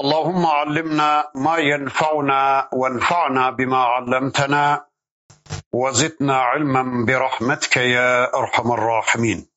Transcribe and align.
اللهم 0.00 0.46
علمنا 0.46 1.30
ما 1.34 1.56
ينفعنا 1.56 2.68
وانفعنا 2.72 3.50
بما 3.50 3.78
علمتنا 3.78 4.86
وزدنا 5.72 6.36
علما 6.40 7.04
برحمتك 7.06 7.76
يا 7.76 8.34
أرحم 8.34 8.72
الراحمين. 8.72 9.48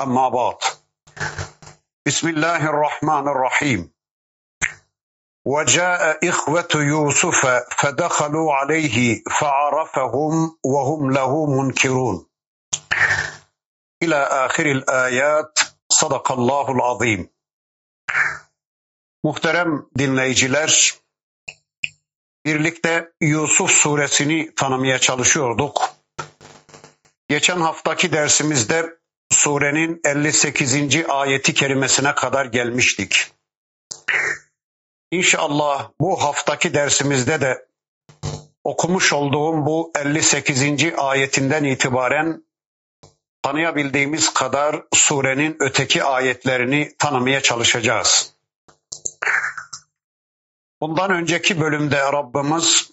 أما 0.00 0.28
بعد 0.28 0.58
بسم 2.06 2.28
الله 2.28 2.66
الرحمن 2.66 3.28
الرحيم. 3.28 3.92
وجاء 5.46 6.28
إخوة 6.28 6.68
يوسف 6.74 7.46
فدخلوا 7.78 8.52
عليه 8.54 9.22
فعرفهم 9.40 10.58
وهم 10.64 11.10
له 11.10 11.46
منكرون. 11.46 12.26
إلى 14.02 14.16
آخر 14.16 14.66
الآيات 14.66 15.58
صدق 15.88 16.32
الله 16.32 16.70
العظيم. 16.70 17.35
Muhterem 19.26 19.86
dinleyiciler, 19.98 20.94
birlikte 22.44 23.12
Yusuf 23.20 23.70
suresini 23.70 24.54
tanımaya 24.54 24.98
çalışıyorduk. 24.98 25.90
Geçen 27.28 27.60
haftaki 27.60 28.12
dersimizde 28.12 28.96
surenin 29.32 30.00
58. 30.04 30.74
ayeti 31.08 31.54
kerimesine 31.54 32.14
kadar 32.14 32.46
gelmiştik. 32.46 33.30
İnşallah 35.10 35.90
bu 36.00 36.22
haftaki 36.22 36.74
dersimizde 36.74 37.40
de 37.40 37.66
okumuş 38.64 39.12
olduğum 39.12 39.66
bu 39.66 39.92
58. 39.98 40.62
ayetinden 40.96 41.64
itibaren 41.64 42.44
tanıyabildiğimiz 43.42 44.34
kadar 44.34 44.82
surenin 44.94 45.56
öteki 45.60 46.04
ayetlerini 46.04 46.92
tanımaya 46.98 47.40
çalışacağız. 47.40 48.35
Bundan 50.80 51.10
önceki 51.10 51.60
bölümde 51.60 51.98
Rabbimiz 51.98 52.90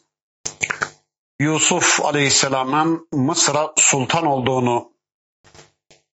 Yusuf 1.39 2.01
Aleyhisselam'ın 2.01 3.07
Mısır'a 3.11 3.73
sultan 3.77 4.25
olduğunu, 4.25 4.93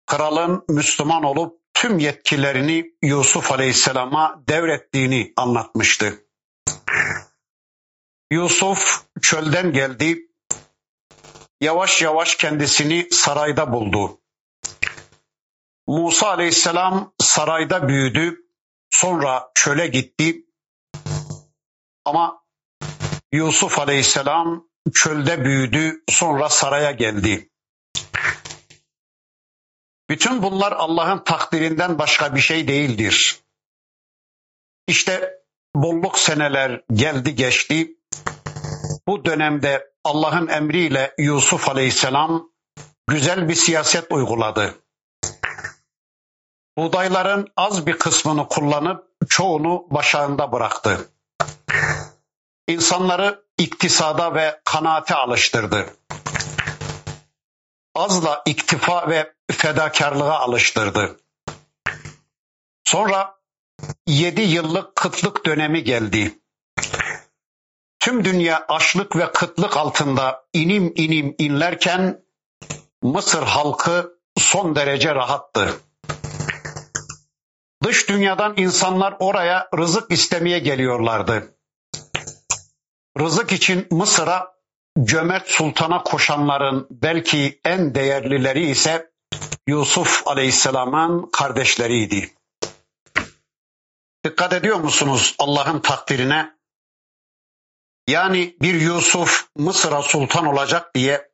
kralın 0.06 0.66
Müslüman 0.70 1.24
olup 1.24 1.60
tüm 1.74 2.00
yetkilerini 2.00 2.86
Yusuf 3.02 3.52
Aleyhisselam'a 3.52 4.44
devrettiğini 4.50 5.34
anlatmıştı. 5.36 6.26
Yusuf 8.32 9.04
çölden 9.22 9.72
geldi, 9.72 10.28
yavaş 11.62 12.02
yavaş 12.02 12.36
kendisini 12.36 13.08
sarayda 13.12 13.74
buldu. 13.74 14.22
Musa 15.88 16.28
Aleyhisselam 16.30 17.14
sarayda 17.20 17.88
büyüdü, 17.88 18.48
sonra 18.90 19.52
çöle 19.56 19.88
gitti, 19.88 20.46
ama 22.06 22.44
Yusuf 23.32 23.80
Aleyhisselam 23.80 24.68
çölde 24.94 25.46
büyüdü, 25.46 26.04
sonra 26.10 26.50
saraya 26.50 26.92
geldi. 26.92 27.50
Bütün 30.10 30.44
bunlar 30.44 30.72
Allah'ın 30.72 31.24
takdirinden 31.24 32.00
başka 32.00 32.36
bir 32.36 32.40
şey 32.42 32.68
değildir. 32.68 33.40
İşte 34.88 35.44
bolluk 35.76 36.20
seneler 36.20 36.84
geldi 36.94 37.36
geçti. 37.36 37.98
Bu 39.08 39.26
dönemde 39.26 39.94
Allah'ın 40.04 40.48
emriyle 40.48 41.16
Yusuf 41.18 41.70
Aleyhisselam 41.70 42.50
güzel 43.08 43.50
bir 43.50 43.56
siyaset 43.56 44.12
uyguladı. 44.12 44.76
Buğdayların 46.78 47.48
az 47.58 47.88
bir 47.88 48.00
kısmını 48.00 48.48
kullanıp 48.48 49.08
çoğunu 49.30 49.88
başağında 49.92 50.52
bıraktı 50.52 51.13
insanları 52.68 53.44
iktisada 53.58 54.36
ve 54.36 54.62
kanaate 54.66 55.16
alıştırdı. 55.16 55.86
Azla 57.96 58.42
iktifa 58.46 59.10
ve 59.10 59.34
fedakarlığa 59.52 60.40
alıştırdı. 60.40 61.20
Sonra 62.84 63.36
yedi 64.08 64.42
yıllık 64.42 64.96
kıtlık 64.96 65.46
dönemi 65.46 65.84
geldi. 65.84 66.40
Tüm 68.00 68.26
dünya 68.26 68.66
açlık 68.68 69.16
ve 69.16 69.32
kıtlık 69.32 69.78
altında 69.78 70.46
inim 70.54 70.94
inim 70.96 71.36
inlerken 71.38 72.24
Mısır 73.04 73.44
halkı 73.44 74.20
son 74.38 74.76
derece 74.76 75.16
rahattı. 75.16 75.82
Dış 77.84 78.10
dünyadan 78.10 78.54
insanlar 78.58 79.16
oraya 79.20 79.70
rızık 79.78 80.12
istemeye 80.12 80.60
geliyorlardı. 80.60 81.56
Rızık 83.20 83.52
için 83.52 83.88
Mısır'a 83.92 84.54
cömert 85.04 85.48
sultana 85.48 86.04
koşanların 86.04 86.88
belki 86.92 87.60
en 87.66 87.96
değerlileri 87.96 88.70
ise 88.70 89.12
Yusuf 89.68 90.28
Aleyhisselam'ın 90.28 91.30
kardeşleriydi. 91.32 92.34
Dikkat 94.26 94.54
ediyor 94.54 94.78
musunuz 94.78 95.36
Allah'ın 95.40 95.80
takdirine? 95.80 96.54
Yani 98.08 98.56
bir 98.62 98.82
Yusuf 98.82 99.48
Mısır'a 99.56 100.02
sultan 100.02 100.46
olacak 100.46 100.96
diye, 100.96 101.30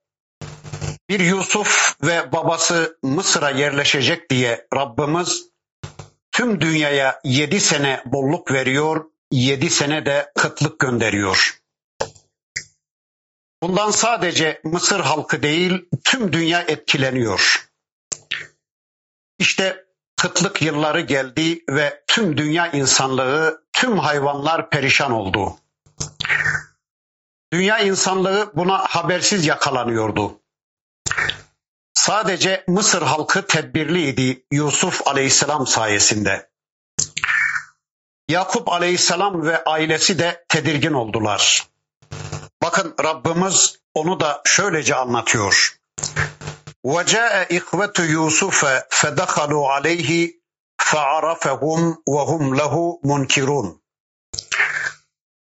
bir 1.09 1.19
Yusuf 1.19 1.95
ve 2.03 2.31
babası 2.31 2.97
Mısır'a 3.03 3.49
yerleşecek 3.49 4.29
diye 4.29 4.67
Rabbimiz 4.75 5.49
tüm 6.31 6.61
dünyaya 6.61 7.21
yedi 7.23 7.59
sene 7.59 8.03
bolluk 8.05 8.51
veriyor, 8.51 9.05
yedi 9.31 9.69
sene 9.69 10.05
de 10.05 10.31
kıtlık 10.35 10.79
gönderiyor. 10.79 11.59
Bundan 13.63 13.91
sadece 13.91 14.61
Mısır 14.63 14.99
halkı 14.99 15.43
değil 15.43 15.89
tüm 16.03 16.33
dünya 16.33 16.61
etkileniyor. 16.61 17.69
İşte 19.39 19.85
kıtlık 20.17 20.61
yılları 20.61 21.01
geldi 21.01 21.63
ve 21.69 22.03
tüm 22.07 22.37
dünya 22.37 22.71
insanlığı, 22.71 23.63
tüm 23.73 23.99
hayvanlar 23.99 24.69
perişan 24.69 25.11
oldu. 25.11 25.57
Dünya 27.53 27.79
insanlığı 27.79 28.51
buna 28.55 28.77
habersiz 28.77 29.45
yakalanıyordu. 29.45 30.39
Sadece 31.93 32.63
Mısır 32.67 33.01
halkı 33.01 33.47
tedbirliydi 33.47 34.45
Yusuf 34.51 35.07
aleyhisselam 35.07 35.67
sayesinde. 35.67 36.49
Yakup 38.29 38.69
aleyhisselam 38.69 39.45
ve 39.45 39.63
ailesi 39.63 40.19
de 40.19 40.45
tedirgin 40.49 40.93
oldular. 40.93 41.67
Bakın 42.62 42.94
Rabbimiz 43.04 43.78
onu 43.94 44.20
da 44.20 44.42
şöylece 44.44 44.94
anlatıyor. 44.94 45.78
وَجَاءَ 46.84 47.34
إِخْوَةُ 47.58 47.96
يُوسُفَ 48.16 48.60
فَدَخَلُوا 48.90 49.66
عَلَيْهِ 49.74 50.10
فَعَرَفَهُمْ 50.90 51.80
وَهُمْ 52.14 52.42
لَهُ 52.60 53.00
مُنْكِرُونَ 53.10 53.80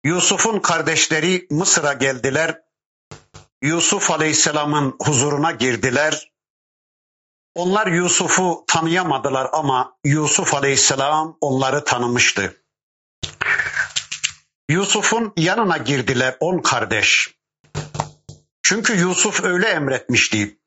Yusuf'un 0.05 0.61
kardeşleri 0.61 1.47
Mısır'a 1.51 1.93
geldiler. 1.93 2.63
Yusuf 3.63 4.11
Aleyhisselam'ın 4.11 4.97
huzuruna 5.03 5.51
girdiler. 5.51 6.33
Onlar 7.55 7.87
Yusuf'u 7.87 8.65
tanıyamadılar 8.67 9.51
ama 9.53 9.97
Yusuf 10.05 10.55
Aleyhisselam 10.55 11.37
onları 11.41 11.85
tanımıştı. 11.85 12.65
Yusuf'un 14.70 15.34
yanına 15.38 15.78
girdiler 15.78 16.38
on 16.40 16.60
kardeş. 16.60 17.38
Çünkü 18.64 18.98
Yusuf 18.98 19.44
öyle 19.44 19.68
emretmişti. 19.68 20.60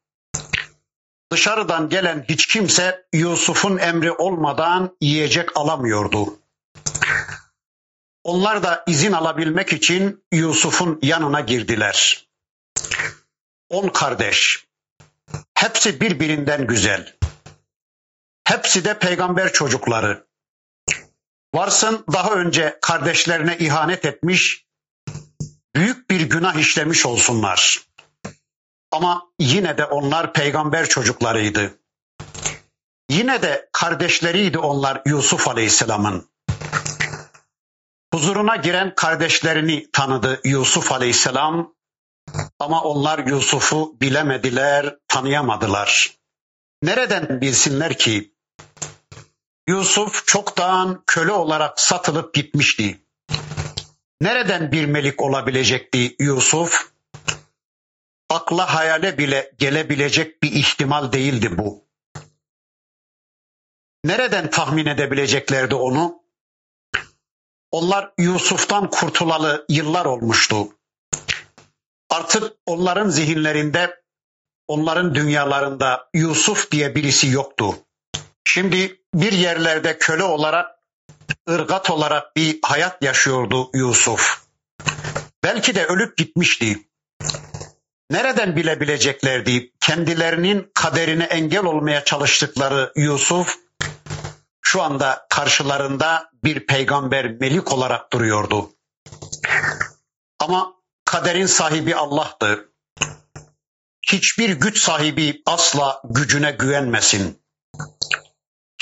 Dışarıdan 1.32 1.88
gelen 1.88 2.24
hiç 2.28 2.46
kimse 2.46 3.06
Yusuf'un 3.12 3.78
emri 3.78 4.12
olmadan 4.12 4.96
yiyecek 5.00 5.56
alamıyordu. 5.56 6.38
Onlar 8.24 8.62
da 8.62 8.84
izin 8.86 9.12
alabilmek 9.12 9.72
için 9.72 10.24
Yusuf'un 10.32 10.98
yanına 11.02 11.40
girdiler. 11.40 12.28
On 13.68 13.88
kardeş. 13.88 14.66
Hepsi 15.54 16.00
birbirinden 16.00 16.66
güzel. 16.66 17.16
Hepsi 18.44 18.84
de 18.84 18.98
peygamber 18.98 19.52
çocukları. 19.52 20.29
Varsın 21.54 22.04
daha 22.12 22.30
önce 22.30 22.78
kardeşlerine 22.82 23.58
ihanet 23.58 24.04
etmiş, 24.04 24.66
büyük 25.74 26.10
bir 26.10 26.20
günah 26.20 26.54
işlemiş 26.54 27.06
olsunlar. 27.06 27.80
Ama 28.90 29.22
yine 29.38 29.78
de 29.78 29.84
onlar 29.84 30.32
peygamber 30.32 30.88
çocuklarıydı. 30.88 31.78
Yine 33.10 33.42
de 33.42 33.68
kardeşleriydi 33.72 34.58
onlar 34.58 35.02
Yusuf 35.06 35.48
Aleyhisselam'ın. 35.48 36.30
Huzuruna 38.14 38.56
giren 38.56 38.94
kardeşlerini 38.94 39.90
tanıdı 39.92 40.40
Yusuf 40.44 40.92
Aleyhisselam 40.92 41.74
ama 42.58 42.82
onlar 42.82 43.18
Yusuf'u 43.18 43.96
bilemediler, 44.00 44.96
tanıyamadılar. 45.08 46.16
Nereden 46.82 47.40
bilsinler 47.40 47.98
ki 47.98 48.34
Yusuf 49.70 50.26
çoktan 50.26 51.02
köle 51.06 51.32
olarak 51.32 51.80
satılıp 51.80 52.34
gitmişti. 52.34 53.00
Nereden 54.20 54.72
bir 54.72 54.86
melik 54.86 55.22
olabilecekti 55.22 56.16
Yusuf? 56.18 56.90
Akla 58.30 58.74
hayale 58.74 59.18
bile 59.18 59.52
gelebilecek 59.58 60.42
bir 60.42 60.52
ihtimal 60.52 61.12
değildi 61.12 61.58
bu. 61.58 61.84
Nereden 64.04 64.50
tahmin 64.50 64.86
edebileceklerdi 64.86 65.74
onu? 65.74 66.22
Onlar 67.70 68.12
Yusuf'tan 68.18 68.90
kurtulalı 68.90 69.66
yıllar 69.68 70.04
olmuştu. 70.04 70.68
Artık 72.08 72.52
onların 72.66 73.08
zihinlerinde, 73.08 74.02
onların 74.68 75.14
dünyalarında 75.14 76.08
Yusuf 76.14 76.70
diye 76.70 76.94
birisi 76.94 77.28
yoktu. 77.28 77.74
Şimdi 78.44 79.00
bir 79.14 79.32
yerlerde 79.32 79.98
köle 79.98 80.24
olarak, 80.24 80.70
ırgat 81.48 81.90
olarak 81.90 82.36
bir 82.36 82.58
hayat 82.62 83.02
yaşıyordu 83.02 83.70
Yusuf. 83.74 84.44
Belki 85.44 85.74
de 85.74 85.86
ölüp 85.86 86.16
gitmişti. 86.16 86.78
Nereden 88.10 88.56
bilebileceklerdi 88.56 89.72
kendilerinin 89.80 90.70
kaderine 90.74 91.24
engel 91.24 91.64
olmaya 91.64 92.04
çalıştıkları 92.04 92.92
Yusuf 92.96 93.58
şu 94.62 94.82
anda 94.82 95.26
karşılarında 95.30 96.30
bir 96.44 96.66
peygamber 96.66 97.30
melik 97.30 97.72
olarak 97.72 98.12
duruyordu. 98.12 98.70
Ama 100.38 100.74
kaderin 101.04 101.46
sahibi 101.46 101.94
Allah'tı. 101.94 102.68
Hiçbir 104.02 104.50
güç 104.50 104.78
sahibi 104.78 105.42
asla 105.46 106.02
gücüne 106.04 106.50
güvenmesin. 106.50 107.42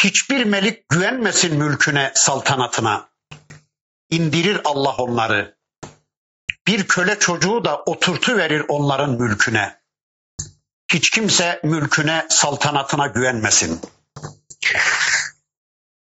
Hiçbir 0.03 0.45
melik 0.45 0.89
güvenmesin 0.89 1.57
mülküne, 1.57 2.11
saltanatına. 2.15 3.09
İndirir 4.09 4.61
Allah 4.65 4.95
onları. 4.95 5.57
Bir 6.67 6.87
köle 6.87 7.19
çocuğu 7.19 7.65
da 7.65 7.77
oturtu 7.85 8.37
verir 8.37 8.65
onların 8.67 9.09
mülküne. 9.21 9.81
Hiç 10.93 11.09
kimse 11.09 11.59
mülküne, 11.63 12.25
saltanatına 12.29 13.07
güvenmesin. 13.07 13.81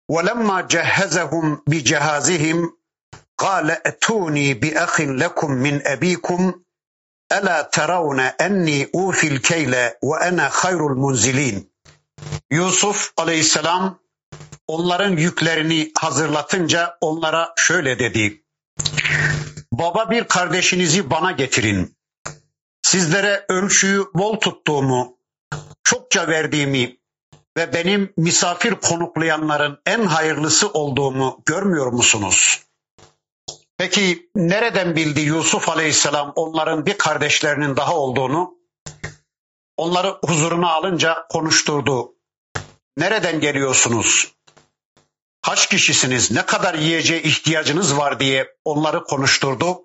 وَلَمَّا 0.09 0.57
جَهَّزَهُمْ 0.67 1.63
بِجَهَازِهِمْ 1.69 2.59
قَالَ 3.37 3.67
اَتُونِي 3.89 4.47
بِأَخٍ 4.61 4.95
لَكُمْ 5.01 5.51
مِنْ 5.65 5.75
أَب۪يكُمْ 5.93 6.41
أَلَا 7.37 7.57
تَرَوْنَ 7.75 8.19
اَنِّي 8.45 8.79
اُوفِ 8.95 9.19
الْكَيْلَ 9.33 9.73
وَأَنَا 10.09 10.49
خَيْرُ 10.49 10.81
الْمُنْزِلِينَ 10.91 11.68
Yusuf 12.50 13.12
aleyhisselam 13.16 13.98
onların 14.66 15.16
yüklerini 15.16 15.92
hazırlatınca 15.98 16.98
onlara 17.00 17.54
şöyle 17.56 17.98
dedi. 17.98 18.44
Baba 19.72 20.10
bir 20.10 20.24
kardeşinizi 20.24 21.10
bana 21.10 21.32
getirin. 21.32 21.96
Sizlere 22.82 23.44
ölçüyü 23.48 24.04
bol 24.14 24.40
tuttuğumu, 24.40 25.18
çokça 25.84 26.28
verdiğimi 26.28 26.96
ve 27.56 27.72
benim 27.72 28.12
misafir 28.16 28.74
konuklayanların 28.74 29.78
en 29.86 30.02
hayırlısı 30.02 30.68
olduğumu 30.68 31.42
görmüyor 31.46 31.86
musunuz? 31.86 32.64
Peki 33.78 34.30
nereden 34.34 34.96
bildi 34.96 35.20
Yusuf 35.20 35.68
Aleyhisselam 35.68 36.32
onların 36.36 36.86
bir 36.86 36.98
kardeşlerinin 36.98 37.76
daha 37.76 37.96
olduğunu? 37.96 38.59
Onları 39.80 40.18
huzuruna 40.24 40.70
alınca 40.70 41.26
konuşturdu. 41.28 42.14
Nereden 42.96 43.40
geliyorsunuz? 43.40 44.34
Kaç 45.42 45.68
kişisiniz? 45.68 46.30
Ne 46.30 46.46
kadar 46.46 46.74
yiyeceğe 46.74 47.22
ihtiyacınız 47.22 47.96
var 47.96 48.20
diye 48.20 48.54
onları 48.64 49.04
konuşturdu. 49.04 49.84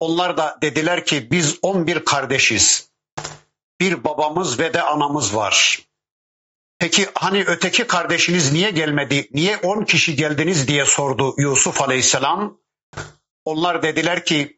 Onlar 0.00 0.36
da 0.36 0.58
dediler 0.62 1.06
ki 1.06 1.30
biz 1.30 1.58
11 1.62 2.04
kardeşiz. 2.04 2.90
Bir 3.80 4.04
babamız 4.04 4.58
ve 4.58 4.74
de 4.74 4.82
anamız 4.82 5.36
var. 5.36 5.78
Peki 6.78 7.06
hani 7.14 7.44
öteki 7.46 7.86
kardeşiniz 7.86 8.52
niye 8.52 8.70
gelmedi? 8.70 9.28
Niye 9.32 9.56
10 9.56 9.84
kişi 9.84 10.16
geldiniz 10.16 10.68
diye 10.68 10.84
sordu 10.84 11.34
Yusuf 11.38 11.82
Aleyhisselam. 11.82 12.58
Onlar 13.44 13.82
dediler 13.82 14.24
ki 14.24 14.57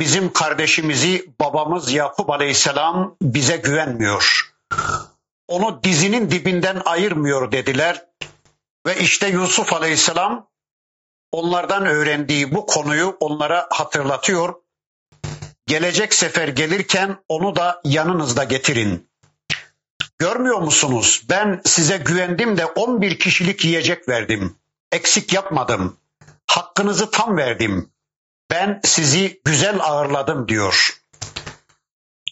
bizim 0.00 0.32
kardeşimizi 0.32 1.32
babamız 1.40 1.92
Yakup 1.92 2.30
Aleyhisselam 2.30 3.16
bize 3.22 3.56
güvenmiyor. 3.56 4.52
Onu 5.48 5.82
dizinin 5.82 6.30
dibinden 6.30 6.82
ayırmıyor 6.84 7.52
dediler. 7.52 8.06
Ve 8.86 8.98
işte 8.98 9.28
Yusuf 9.28 9.72
Aleyhisselam 9.72 10.48
onlardan 11.32 11.86
öğrendiği 11.86 12.54
bu 12.54 12.66
konuyu 12.66 13.16
onlara 13.20 13.66
hatırlatıyor. 13.70 14.54
Gelecek 15.66 16.14
sefer 16.14 16.48
gelirken 16.48 17.16
onu 17.28 17.56
da 17.56 17.80
yanınızda 17.84 18.44
getirin. 18.44 19.10
Görmüyor 20.18 20.58
musunuz? 20.58 21.22
Ben 21.30 21.60
size 21.64 21.96
güvendim 21.96 22.56
de 22.56 22.66
11 22.66 23.18
kişilik 23.18 23.64
yiyecek 23.64 24.08
verdim. 24.08 24.56
Eksik 24.92 25.32
yapmadım. 25.32 25.96
Hakkınızı 26.46 27.10
tam 27.10 27.36
verdim. 27.36 27.90
Ben 28.50 28.80
sizi 28.84 29.40
güzel 29.44 29.80
ağırladım 29.80 30.48
diyor. 30.48 31.00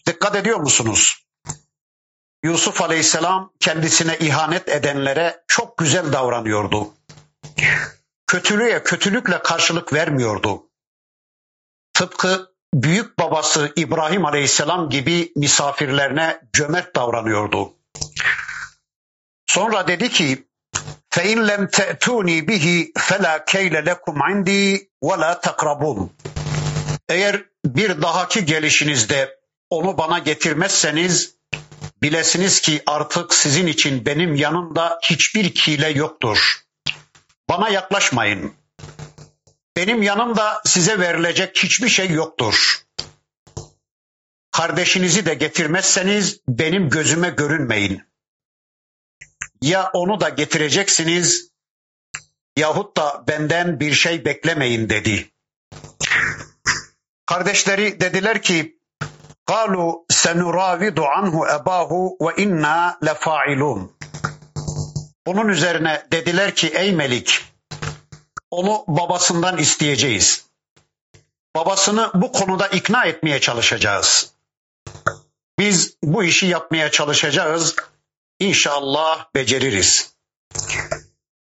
Dikkat 0.07 0.35
ediyor 0.35 0.59
musunuz? 0.59 1.25
Yusuf 2.43 2.81
Aleyhisselam 2.81 3.53
kendisine 3.59 4.17
ihanet 4.17 4.69
edenlere 4.69 5.43
çok 5.47 5.77
güzel 5.77 6.13
davranıyordu. 6.13 6.93
Kötülüğe 8.27 8.83
kötülükle 8.83 9.41
karşılık 9.41 9.93
vermiyordu. 9.93 10.69
Tıpkı 11.93 12.51
büyük 12.73 13.19
babası 13.19 13.73
İbrahim 13.75 14.25
Aleyhisselam 14.25 14.89
gibi 14.89 15.31
misafirlerine 15.35 16.41
cömert 16.53 16.95
davranıyordu. 16.95 17.73
Sonra 19.47 19.87
dedi 19.87 20.09
ki 20.09 20.48
فَاِنْ 21.14 21.38
لَمْ 21.50 21.62
تَأْتُونِي 21.78 22.36
بِهِ 22.48 22.66
فَلَا 23.06 23.34
كَيْلَ 23.52 23.74
لَكُمْ 23.90 24.16
عِنْدِي 24.26 24.90
وَلَا 25.04 25.32
تَقْرَبُونَ 25.40 26.08
Eğer 27.08 27.44
bir 27.64 28.02
dahaki 28.02 28.44
gelişinizde 28.44 29.38
onu 29.70 29.98
bana 29.98 30.18
getirmezseniz 30.18 31.34
bilesiniz 32.02 32.60
ki 32.60 32.82
artık 32.86 33.34
sizin 33.34 33.66
için 33.66 34.06
benim 34.06 34.34
yanımda 34.34 34.98
hiçbir 35.02 35.54
kile 35.54 35.88
yoktur. 35.88 36.64
Bana 37.48 37.68
yaklaşmayın. 37.68 38.54
Benim 39.76 40.02
yanımda 40.02 40.62
size 40.64 40.98
verilecek 40.98 41.56
hiçbir 41.56 41.88
şey 41.88 42.10
yoktur. 42.10 42.80
Kardeşinizi 44.52 45.26
de 45.26 45.34
getirmezseniz 45.34 46.40
benim 46.48 46.88
gözüme 46.88 47.30
görünmeyin. 47.30 48.02
Ya 49.62 49.90
onu 49.92 50.20
da 50.20 50.28
getireceksiniz 50.28 51.50
yahut 52.56 52.96
da 52.96 53.24
benden 53.28 53.80
bir 53.80 53.92
şey 53.92 54.24
beklemeyin 54.24 54.88
dedi. 54.88 55.30
Kardeşleri 57.26 58.00
dediler 58.00 58.42
ki 58.42 58.74
قالوا 59.46 59.92
سنراود 60.10 60.98
عنه 61.00 61.34
أباه 61.56 61.90
وإنا 62.20 62.98
لفاعلون 63.02 63.80
Bunun 65.26 65.48
üzerine 65.48 66.06
dediler 66.12 66.54
ki 66.54 66.68
ey 66.68 66.92
Melik 66.92 67.44
onu 68.50 68.84
babasından 68.88 69.58
isteyeceğiz. 69.58 70.46
Babasını 71.56 72.10
bu 72.14 72.32
konuda 72.32 72.68
ikna 72.68 73.04
etmeye 73.04 73.40
çalışacağız. 73.40 74.34
Biz 75.58 75.96
bu 76.02 76.24
işi 76.24 76.46
yapmaya 76.46 76.90
çalışacağız. 76.90 77.76
İnşallah 78.39 79.29
beceririz. 79.35 80.15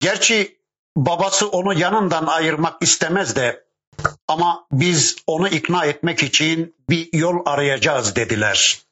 Gerçi 0.01 0.59
babası 0.97 1.49
onu 1.49 1.79
yanından 1.79 2.27
ayırmak 2.27 2.83
istemez 2.83 3.37
de 3.37 3.65
ama 4.29 4.67
biz 4.73 5.17
onu 5.27 5.49
ikna 5.49 5.85
etmek 5.85 6.23
için 6.23 6.77
bir 6.89 7.13
yol 7.13 7.47
arayacağız 7.47 8.17
dediler. 8.17 8.83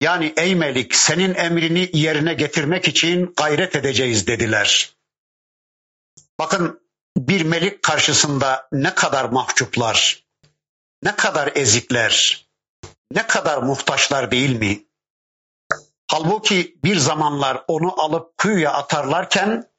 Yani 0.00 0.34
ey 0.36 0.54
Melik 0.54 0.94
senin 0.94 1.34
emrini 1.34 1.90
yerine 1.92 2.34
getirmek 2.34 2.88
için 2.88 3.34
gayret 3.36 3.76
edeceğiz 3.76 4.26
dediler. 4.26 4.96
Bakın 6.38 6.80
bir 7.16 7.44
melik 7.44 7.82
karşısında 7.82 8.68
ne 8.72 8.94
kadar 8.94 9.24
mahcuplar. 9.24 10.24
ne 11.02 11.16
kadar 11.16 11.52
ezikler, 11.54 12.46
ne 13.12 13.26
kadar 13.26 13.58
muhtaçlar 13.58 14.30
değil 14.30 14.56
mi? 14.56 14.89
Halbuki 16.10 16.76
bir 16.84 16.96
zamanlar 16.96 17.64
onu 17.68 18.02
alıp 18.02 18.38
kuyuya 18.38 18.72
atarlarken, 18.72 19.70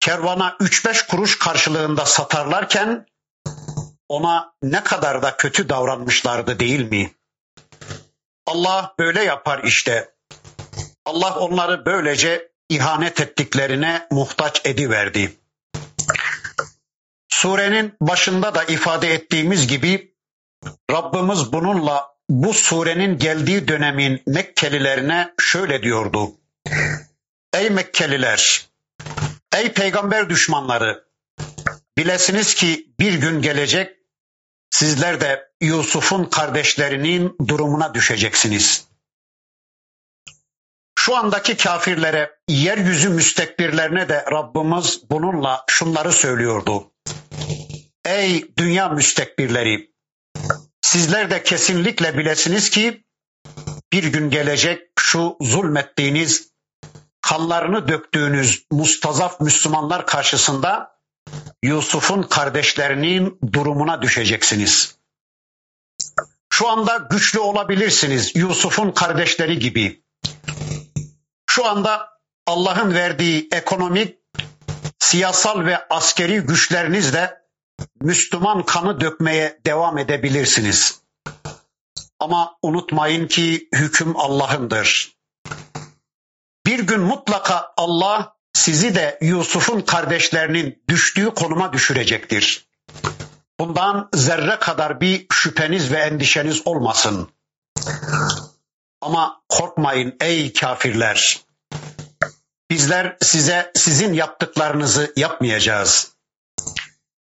kervana 0.00 0.48
3-5 0.48 1.06
kuruş 1.08 1.38
karşılığında 1.38 2.04
satarlarken, 2.04 3.06
ona 4.08 4.54
ne 4.62 4.84
kadar 4.84 5.22
da 5.22 5.36
kötü 5.36 5.68
davranmışlardı 5.68 6.58
değil 6.58 6.90
mi? 6.90 7.14
Allah 8.46 8.94
böyle 8.98 9.24
yapar 9.24 9.64
işte. 9.64 10.14
Allah 11.04 11.38
onları 11.38 11.86
böylece 11.86 12.52
ihanet 12.68 13.20
ettiklerine 13.20 14.06
muhtaç 14.10 14.66
ediverdi. 14.66 15.36
Surenin 17.28 17.94
başında 18.00 18.54
da 18.54 18.64
ifade 18.64 19.14
ettiğimiz 19.14 19.66
gibi 19.66 20.14
Rabbimiz 20.90 21.52
bununla 21.52 22.15
bu 22.30 22.54
surenin 22.54 23.18
geldiği 23.18 23.68
dönemin 23.68 24.22
Mekkelilerine 24.26 25.34
şöyle 25.40 25.82
diyordu. 25.82 26.32
Ey 27.54 27.70
Mekkeliler, 27.70 28.66
ey 29.54 29.72
peygamber 29.72 30.30
düşmanları, 30.30 31.04
bilesiniz 31.98 32.54
ki 32.54 32.88
bir 33.00 33.14
gün 33.14 33.42
gelecek 33.42 33.96
sizler 34.70 35.20
de 35.20 35.48
Yusuf'un 35.60 36.24
kardeşlerinin 36.24 37.36
durumuna 37.48 37.94
düşeceksiniz. 37.94 38.86
Şu 40.98 41.16
andaki 41.16 41.56
kafirlere, 41.56 42.38
yeryüzü 42.48 43.08
müstekbirlerine 43.08 44.08
de 44.08 44.24
Rabbimiz 44.32 45.10
bununla 45.10 45.64
şunları 45.68 46.12
söylüyordu. 46.12 46.92
Ey 48.04 48.56
dünya 48.56 48.88
müstekbirleri! 48.88 49.95
Sizler 50.86 51.30
de 51.30 51.42
kesinlikle 51.42 52.18
bilesiniz 52.18 52.70
ki 52.70 53.04
bir 53.92 54.04
gün 54.04 54.30
gelecek 54.30 54.88
şu 54.98 55.36
zulmettiğiniz, 55.40 56.50
kanlarını 57.20 57.88
döktüğünüz 57.88 58.66
mustazaf 58.70 59.40
Müslümanlar 59.40 60.06
karşısında 60.06 60.98
Yusuf'un 61.62 62.22
kardeşlerinin 62.22 63.38
durumuna 63.52 64.02
düşeceksiniz. 64.02 64.98
Şu 66.50 66.68
anda 66.68 66.96
güçlü 66.96 67.38
olabilirsiniz 67.38 68.36
Yusuf'un 68.36 68.90
kardeşleri 68.90 69.58
gibi. 69.58 70.04
Şu 71.50 71.66
anda 71.66 72.08
Allah'ın 72.46 72.94
verdiği 72.94 73.48
ekonomik, 73.52 74.18
siyasal 74.98 75.64
ve 75.64 75.88
askeri 75.88 76.40
güçlerinizle 76.40 77.45
Müslüman 78.00 78.62
kanı 78.62 79.00
dökmeye 79.00 79.60
devam 79.66 79.98
edebilirsiniz. 79.98 81.00
Ama 82.20 82.56
unutmayın 82.62 83.26
ki 83.26 83.68
hüküm 83.74 84.16
Allah'ındır. 84.16 85.16
Bir 86.66 86.78
gün 86.78 87.00
mutlaka 87.00 87.72
Allah 87.76 88.36
sizi 88.52 88.94
de 88.94 89.18
Yusuf'un 89.20 89.80
kardeşlerinin 89.80 90.82
düştüğü 90.88 91.30
konuma 91.30 91.72
düşürecektir. 91.72 92.68
Bundan 93.60 94.08
zerre 94.14 94.58
kadar 94.58 95.00
bir 95.00 95.26
şüpheniz 95.32 95.92
ve 95.92 95.96
endişeniz 95.96 96.66
olmasın. 96.66 97.28
Ama 99.00 99.42
korkmayın 99.48 100.16
ey 100.20 100.52
kafirler. 100.52 101.40
Bizler 102.70 103.16
size 103.22 103.72
sizin 103.74 104.12
yaptıklarınızı 104.12 105.12
yapmayacağız. 105.16 106.15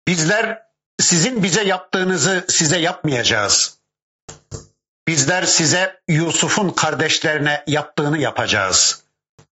Bizler 0.07 0.63
sizin 0.99 1.43
bize 1.43 1.63
yaptığınızı 1.63 2.45
size 2.49 2.79
yapmayacağız. 2.79 3.79
Bizler 5.07 5.43
size 5.43 6.01
Yusuf'un 6.07 6.69
kardeşlerine 6.69 7.63
yaptığını 7.67 8.17
yapacağız. 8.17 9.03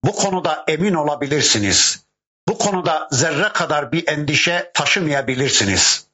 Bu 0.05 0.13
konuda 0.13 0.65
emin 0.69 0.95
olabilirsiniz. 0.95 2.05
Bu 2.49 2.59
konuda 2.59 3.09
zerre 3.13 3.49
kadar 3.53 3.93
bir 3.93 4.09
endişe 4.09 4.71
taşımayabilirsiniz. 4.75 6.07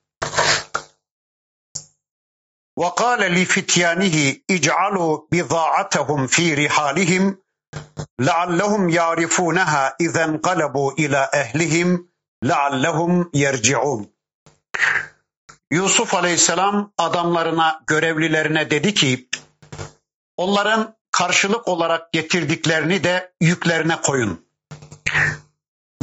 وقال 2.80 3.21
لفتيانه 3.37 4.16
اجعلوا 4.50 5.12
بضاعتهم 5.33 6.21
في 6.26 6.45
رحالهم 6.54 7.25
لعلهم 8.21 8.90
يعرفونها 8.90 9.97
إذا 10.00 10.25
انقلبوا 10.25 10.92
إلى 10.92 11.30
أهلهم 11.35 12.09
لعلهم 12.42 13.30
يرجعون 13.35 14.13
Yusuf 15.75 16.13
Aleyhisselam 16.13 16.94
adamlarına, 16.98 17.82
görevlilerine 17.88 18.70
dedi 18.70 18.94
ki, 18.94 19.27
onların 20.38 20.96
karşılık 21.12 21.67
olarak 21.67 22.13
getirdiklerini 22.13 23.03
de 23.03 23.34
yüklerine 23.41 23.96
koyun. 24.01 24.46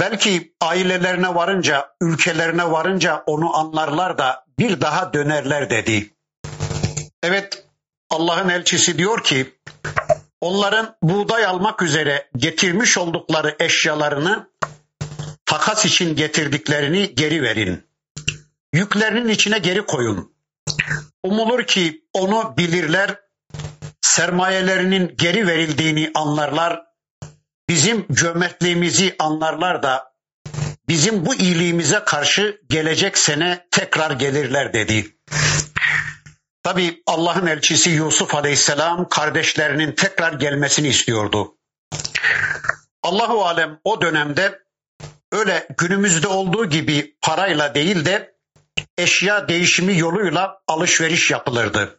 Belki 0.00 0.55
ailelerine 0.61 1.35
varınca, 1.35 1.88
ülkelerine 2.00 2.71
varınca 2.71 3.23
onu 3.26 3.57
anlarlar 3.57 4.19
da 4.19 4.45
bir 4.59 4.81
daha 4.81 5.12
dönerler 5.12 5.71
dedi. 5.71 6.14
Evet, 7.23 7.64
Allah'ın 8.11 8.49
elçisi 8.49 8.99
diyor 8.99 9.23
ki, 9.23 9.55
onların 10.41 10.97
buğday 11.02 11.47
almak 11.47 11.83
üzere 11.83 12.31
getirmiş 12.37 12.99
oldukları 12.99 13.57
eşyalarını 13.61 14.49
takas 15.47 15.85
için 15.85 16.17
getirdiklerini 16.17 17.14
geri 17.14 17.43
verin 17.43 17.92
yüklerinin 18.73 19.29
içine 19.29 19.59
geri 19.59 19.87
koyun. 19.87 20.33
Umulur 21.23 21.67
ki 21.67 22.05
onu 22.12 22.55
bilirler, 22.59 23.21
sermayelerinin 24.00 25.14
geri 25.19 25.47
verildiğini 25.47 26.11
anlarlar, 26.14 26.83
bizim 27.69 28.07
cömertliğimizi 28.14 29.17
anlarlar 29.19 29.83
da 29.83 30.12
bizim 30.88 31.26
bu 31.26 31.35
iyiliğimize 31.35 32.05
karşı 32.05 32.61
gelecek 32.69 33.19
sene 33.19 33.67
tekrar 33.71 34.11
gelirler 34.11 34.73
dedi. 34.73 35.17
Tabi 36.62 37.02
Allah'ın 37.07 37.47
elçisi 37.47 37.91
Yusuf 37.91 38.35
Aleyhisselam 38.35 39.09
kardeşlerinin 39.09 39.93
tekrar 39.93 40.33
gelmesini 40.33 40.88
istiyordu. 40.88 41.57
Allahu 43.02 43.45
alem 43.45 43.81
o 43.85 44.00
dönemde 44.00 44.59
öyle 45.33 45.69
günümüzde 45.79 46.29
olduğu 46.29 46.67
gibi 46.67 47.17
parayla 47.23 47.75
değil 47.75 48.05
de 48.05 48.32
eşya 48.99 49.49
değişimi 49.49 49.99
yoluyla 49.99 50.61
alışveriş 50.69 51.31
yapılırdı. 51.31 51.99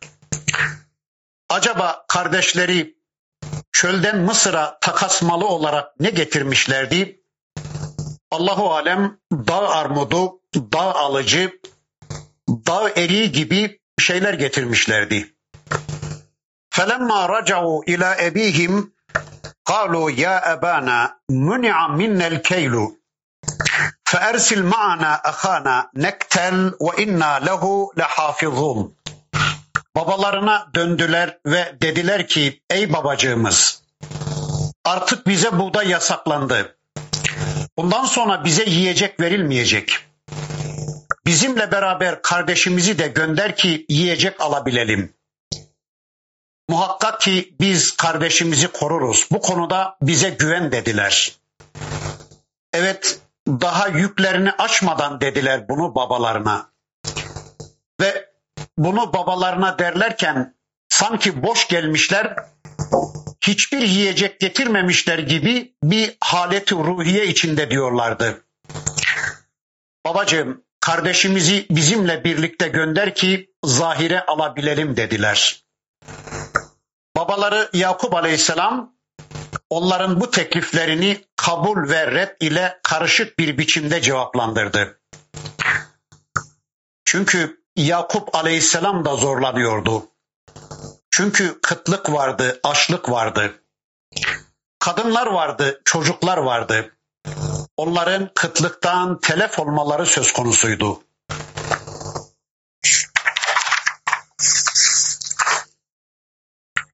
Acaba 1.49 2.05
kardeşleri 2.07 2.95
çölden 3.71 4.17
Mısır'a 4.17 4.79
takas 4.81 5.21
malı 5.21 5.47
olarak 5.47 5.99
ne 5.99 6.09
getirmişlerdi? 6.09 7.23
Allahu 8.31 8.73
alem 8.73 9.19
dağ 9.31 9.69
armudu, 9.69 10.41
dağ 10.55 10.95
alıcı, 10.95 11.59
dağ 12.49 12.89
eriği 12.89 13.31
gibi 13.31 13.79
şeyler 13.99 14.33
getirmişlerdi. 14.33 15.35
Felemma 16.69 17.29
racau 17.29 17.83
ila 17.87 18.17
ebihim 18.21 18.93
kalu 19.65 20.09
ya 20.09 20.57
ebana 20.57 21.19
muni'a 21.29 21.87
minnel 21.87 22.43
keylu 22.43 23.02
فَاَرْسِلْ 24.10 24.60
مَعَنَا 24.74 25.12
أَخَانَا 25.30 25.76
نَكْتَلْ 26.06 26.56
وَاِنَّا 26.86 27.30
لَهُ 27.48 27.62
لَحَافِظُونَ 28.00 28.90
Babalarına 29.96 30.70
döndüler 30.74 31.38
ve 31.46 31.76
dediler 31.82 32.28
ki 32.28 32.62
ey 32.70 32.92
babacığımız 32.92 33.82
artık 34.84 35.26
bize 35.26 35.58
buğday 35.58 35.88
yasaklandı. 35.88 36.76
Bundan 37.78 38.04
sonra 38.04 38.44
bize 38.44 38.64
yiyecek 38.64 39.20
verilmeyecek. 39.20 39.98
Bizimle 41.26 41.72
beraber 41.72 42.22
kardeşimizi 42.22 42.98
de 42.98 43.08
gönder 43.08 43.56
ki 43.56 43.86
yiyecek 43.88 44.40
alabilelim. 44.40 45.12
Muhakkak 46.68 47.20
ki 47.20 47.54
biz 47.60 47.96
kardeşimizi 47.96 48.68
koruruz. 48.68 49.28
Bu 49.32 49.40
konuda 49.40 49.96
bize 50.02 50.30
güven 50.30 50.72
dediler. 50.72 51.32
Evet 52.72 53.18
daha 53.47 53.87
yüklerini 53.87 54.51
açmadan 54.51 55.21
dediler 55.21 55.69
bunu 55.69 55.95
babalarına. 55.95 56.69
Ve 58.01 58.29
bunu 58.77 59.13
babalarına 59.13 59.79
derlerken 59.79 60.55
sanki 60.89 61.43
boş 61.43 61.67
gelmişler, 61.67 62.35
hiçbir 63.41 63.81
yiyecek 63.81 64.39
getirmemişler 64.39 65.19
gibi 65.19 65.75
bir 65.83 66.17
haleti 66.19 66.75
ruhiye 66.75 67.27
içinde 67.27 67.71
diyorlardı. 67.71 68.45
Babacığım 70.05 70.63
kardeşimizi 70.79 71.65
bizimle 71.69 72.23
birlikte 72.23 72.67
gönder 72.67 73.15
ki 73.15 73.53
zahire 73.63 74.25
alabilelim 74.25 74.97
dediler. 74.97 75.63
Babaları 77.17 77.69
Yakup 77.73 78.13
Aleyhisselam 78.13 78.93
onların 79.73 80.21
bu 80.21 80.31
tekliflerini 80.31 81.25
kabul 81.35 81.89
ve 81.89 82.11
red 82.11 82.35
ile 82.39 82.79
karışık 82.83 83.39
bir 83.39 83.57
biçimde 83.57 84.01
cevaplandırdı. 84.01 84.99
Çünkü 87.05 87.63
Yakup 87.75 88.35
aleyhisselam 88.35 89.05
da 89.05 89.15
zorlanıyordu. 89.15 90.07
Çünkü 91.11 91.59
kıtlık 91.61 92.11
vardı, 92.11 92.59
açlık 92.63 93.09
vardı. 93.09 93.63
Kadınlar 94.79 95.27
vardı, 95.27 95.81
çocuklar 95.85 96.37
vardı. 96.37 96.97
Onların 97.77 98.29
kıtlıktan 98.35 99.19
telef 99.19 99.59
olmaları 99.59 100.05
söz 100.05 100.33
konusuydu. 100.33 101.03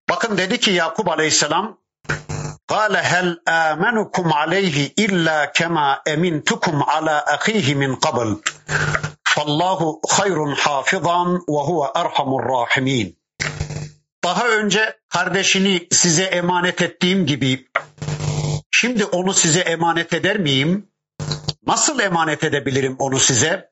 Bakın 0.10 0.38
dedi 0.38 0.60
ki 0.60 0.72
Yakup 0.72 1.10
aleyhisselam 1.10 1.78
قال 2.69 2.97
هل 2.97 3.41
آمنكم 3.49 4.33
عليه 4.33 4.95
إلا 4.99 5.45
كما 5.45 6.01
أمنتكم 6.09 6.83
على 6.83 7.25
أخيه 7.27 7.75
من 7.75 7.95
قبل 7.97 8.41
فالله 9.25 10.01
خير 10.11 10.55
حافظا 10.55 11.41
وهو 11.49 11.85
أرحم 11.85 12.35
الراحمين 12.35 13.17
Daha 14.25 14.49
önce 14.49 14.97
kardeşini 15.09 15.89
size 15.93 16.23
emanet 16.25 16.83
ettiğim 16.83 17.27
gibi 17.27 17.69
şimdi 18.71 19.05
onu 19.05 19.35
size 19.35 19.61
emanet 19.61 20.13
eder 20.13 20.39
miyim? 20.39 20.89
Nasıl 21.67 22.01
emanet 22.01 22.45
edebilirim 22.45 22.97
onu 22.99 23.21
size? 23.21 23.71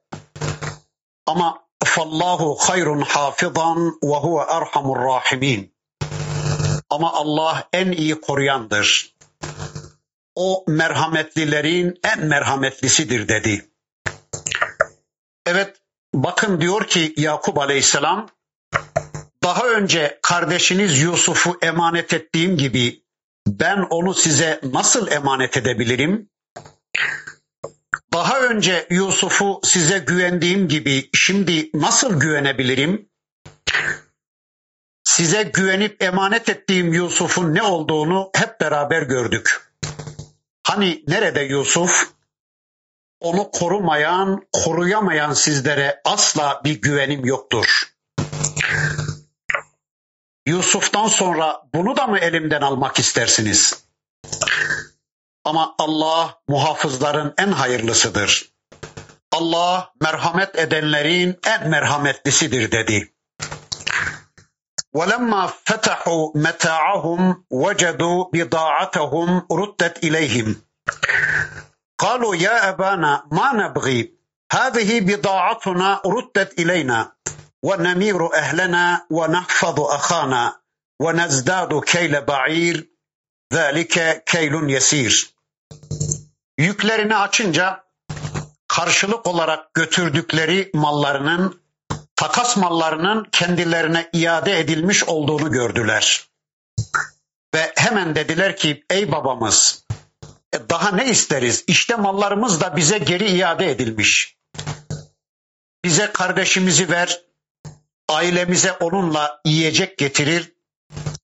Ama 1.27 1.62
fallahu 1.85 2.57
hayrun 2.61 3.01
hafizan 3.01 3.99
ve 4.05 4.17
huve 4.17 4.43
erhamur 4.43 4.97
rahimin. 4.97 5.75
Ama 6.89 7.13
Allah 7.13 7.70
en 7.74 7.91
iyi 7.91 8.22
koruyandır. 8.22 9.15
O 10.36 10.63
merhametlilerin 10.67 12.00
en 12.03 12.25
merhametlisidir 12.25 13.27
dedi. 13.27 13.70
Evet 15.46 15.75
bakın 16.13 16.62
diyor 16.62 16.88
ki 16.88 17.13
Yakup 17.17 17.58
Aleyhisselam 17.58 18.29
daha 19.44 19.67
önce 19.67 20.20
kardeşiniz 20.22 21.01
Yusuf'u 21.01 21.58
emanet 21.62 22.13
ettiğim 22.13 22.58
gibi 22.58 23.03
ben 23.48 23.77
onu 23.89 24.13
size 24.13 24.60
nasıl 24.63 25.12
emanet 25.12 25.58
edebilirim? 25.58 26.29
Daha 28.13 28.39
önce 28.39 28.88
Yusuf'u 28.89 29.62
size 29.63 30.00
güvendiğim 30.00 30.67
gibi 30.67 31.10
şimdi 31.13 31.70
nasıl 31.74 32.20
güvenebilirim? 32.20 33.10
Size 35.18 35.44
güvenip 35.44 36.04
emanet 36.04 36.50
ettiğim 36.50 36.94
Yusuf'un 36.94 37.56
ne 37.56 37.64
olduğunu 37.64 38.30
hep 38.36 38.62
beraber 38.62 39.02
gördük. 39.02 39.72
Hani 40.64 41.04
nerede 41.08 41.42
Yusuf? 41.42 42.10
Onu 43.20 43.52
korumayan, 43.52 44.48
koruyamayan 44.54 45.34
sizlere 45.34 46.02
asla 46.06 46.62
bir 46.64 46.82
güvenim 46.82 47.26
yoktur. 47.26 47.94
Yusuf'tan 50.48 51.08
sonra 51.08 51.62
bunu 51.74 51.98
da 51.98 52.08
mı 52.08 52.20
elimden 52.20 52.62
almak 52.62 53.00
istersiniz? 53.00 53.84
Ama 55.44 55.76
Allah 55.80 56.42
muhafızların 56.48 57.34
en 57.38 57.52
hayırlısıdır. 57.52 58.50
Allah 59.32 59.94
merhamet 60.02 60.56
edenlerin 60.56 61.40
en 61.46 61.70
merhametlisidir 61.70 62.72
dedi. 62.72 63.17
ولما 64.95 65.47
فتحوا 65.47 66.33
متاعهم 66.35 67.45
وجدوا 67.51 68.25
بضاعتهم 68.33 69.47
ردت 69.53 70.05
إليهم 70.05 70.57
قالوا 71.99 72.35
يا 72.37 72.69
أبانا 72.69 73.27
ما 73.33 73.53
نبغي 73.53 74.15
هذه 74.53 75.01
بضاعتنا 75.01 76.01
ردت 76.07 76.59
إلينا 76.59 77.12
ونمير 77.62 78.35
أهلنا 78.35 79.07
ونحفظ 79.11 79.81
أخانا 79.81 80.57
ونزداد 81.01 81.81
كيل 81.81 82.21
بعير 82.21 82.88
ذلك 83.53 84.25
كيل 84.25 84.71
يسير 84.71 85.33
Yüklerini 86.59 87.16
açınca 87.16 87.85
karşılık 88.68 89.27
olarak 89.27 89.75
götürdükleri 89.75 90.71
mallarının 90.75 91.62
takas 92.17 92.58
mallarının 92.58 93.27
kendilerine 93.32 94.10
iade 94.13 94.60
edilmiş 94.60 95.03
olduğunu 95.03 95.51
gördüler. 95.51 96.30
Ve 97.56 97.73
hemen 97.75 98.15
dediler 98.15 98.58
ki 98.58 98.84
ey 98.89 99.12
babamız 99.12 99.84
e, 100.53 100.69
daha 100.69 100.91
ne 100.91 101.10
isteriz? 101.10 101.63
İşte 101.67 101.95
mallarımız 101.95 102.62
da 102.62 102.75
bize 102.75 102.97
geri 102.97 103.25
iade 103.25 103.71
edilmiş. 103.71 104.38
Bize 105.86 106.12
kardeşimizi 106.12 106.89
ver, 106.89 107.21
ailemize 108.10 108.71
onunla 108.71 109.41
yiyecek 109.45 109.97
getirir, 109.97 110.53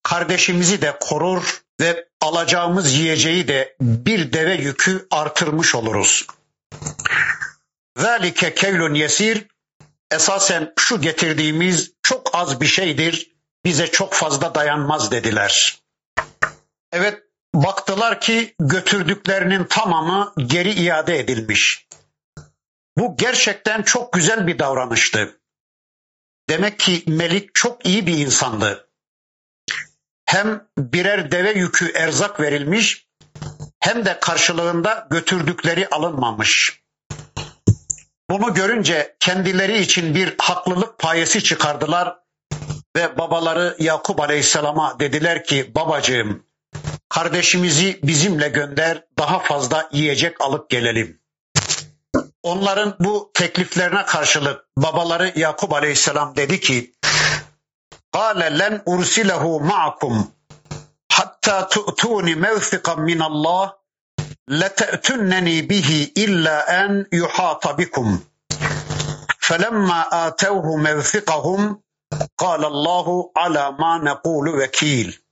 kardeşimizi 0.03 0.81
de 0.81 0.97
korur 0.99 1.61
ve 1.79 2.07
alacağımız 2.21 2.93
yiyeceği 2.93 3.47
de 3.47 3.75
bir 3.81 4.33
deve 4.33 4.53
yükü 4.53 5.07
artırmış 5.11 5.75
oluruz. 5.75 6.27
Zalike 7.97 8.53
keylun 8.53 8.93
yesir 8.93 9.47
esasen 10.13 10.73
şu 10.79 11.01
getirdiğimiz 11.01 11.93
çok 12.03 12.35
az 12.35 12.61
bir 12.61 12.65
şeydir, 12.65 13.31
bize 13.65 13.87
çok 13.87 14.13
fazla 14.13 14.55
dayanmaz 14.55 15.11
dediler. 15.11 15.83
Evet, 16.91 17.23
baktılar 17.55 18.21
ki 18.21 18.55
götürdüklerinin 18.59 19.63
tamamı 19.63 20.33
geri 20.37 20.71
iade 20.71 21.19
edilmiş. 21.19 21.87
Bu 22.97 23.17
gerçekten 23.17 23.81
çok 23.81 24.13
güzel 24.13 24.47
bir 24.47 24.59
davranıştı. 24.59 25.39
Demek 26.49 26.79
ki 26.79 27.03
Melik 27.07 27.55
çok 27.55 27.85
iyi 27.85 28.07
bir 28.07 28.17
insandı. 28.17 28.89
Hem 30.25 30.67
birer 30.77 31.31
deve 31.31 31.51
yükü 31.51 31.91
erzak 31.91 32.39
verilmiş, 32.39 33.07
hem 33.79 34.05
de 34.05 34.19
karşılığında 34.19 35.07
götürdükleri 35.11 35.89
alınmamış. 35.89 36.82
Bunu 38.32 38.54
görünce 38.54 39.16
kendileri 39.20 39.78
için 39.78 40.14
bir 40.14 40.34
haklılık 40.38 40.98
payesi 40.98 41.44
çıkardılar 41.44 42.16
ve 42.96 43.18
babaları 43.18 43.76
Yakup 43.78 44.20
Aleyhisselam'a 44.20 45.00
dediler 45.00 45.44
ki 45.44 45.72
babacığım 45.74 46.46
kardeşimizi 47.08 48.00
bizimle 48.02 48.48
gönder 48.48 49.04
daha 49.18 49.38
fazla 49.38 49.88
yiyecek 49.92 50.40
alıp 50.40 50.70
gelelim. 50.70 51.20
Onların 52.42 52.96
bu 53.00 53.30
tekliflerine 53.34 54.04
karşılık 54.04 54.64
babaları 54.76 55.32
Yakup 55.36 55.72
Aleyhisselam 55.72 56.36
dedi 56.36 56.60
ki 56.60 56.92
قال 58.18 58.40
لن 58.60 58.74
أرسله 58.88 59.58
معكم 59.58 60.14
حتى 61.16 61.56
تؤتوني 61.74 62.34
موثقا 62.34 62.94
من 62.94 63.22
الله 63.22 63.72
لتأتنني 64.48 65.62
به 65.62 66.10
إلا 66.16 66.84
أن 66.84 67.06
يحاط 67.12 67.68
بكم 67.68 68.20
فلما 69.38 70.26
آتوه 70.26 70.76
موثقهم 70.76 71.82
قال 72.38 72.64
الله 72.64 73.30
على 73.36 73.76
ما 73.80 73.98
نقول 73.98 74.48
وكيل 74.48 75.22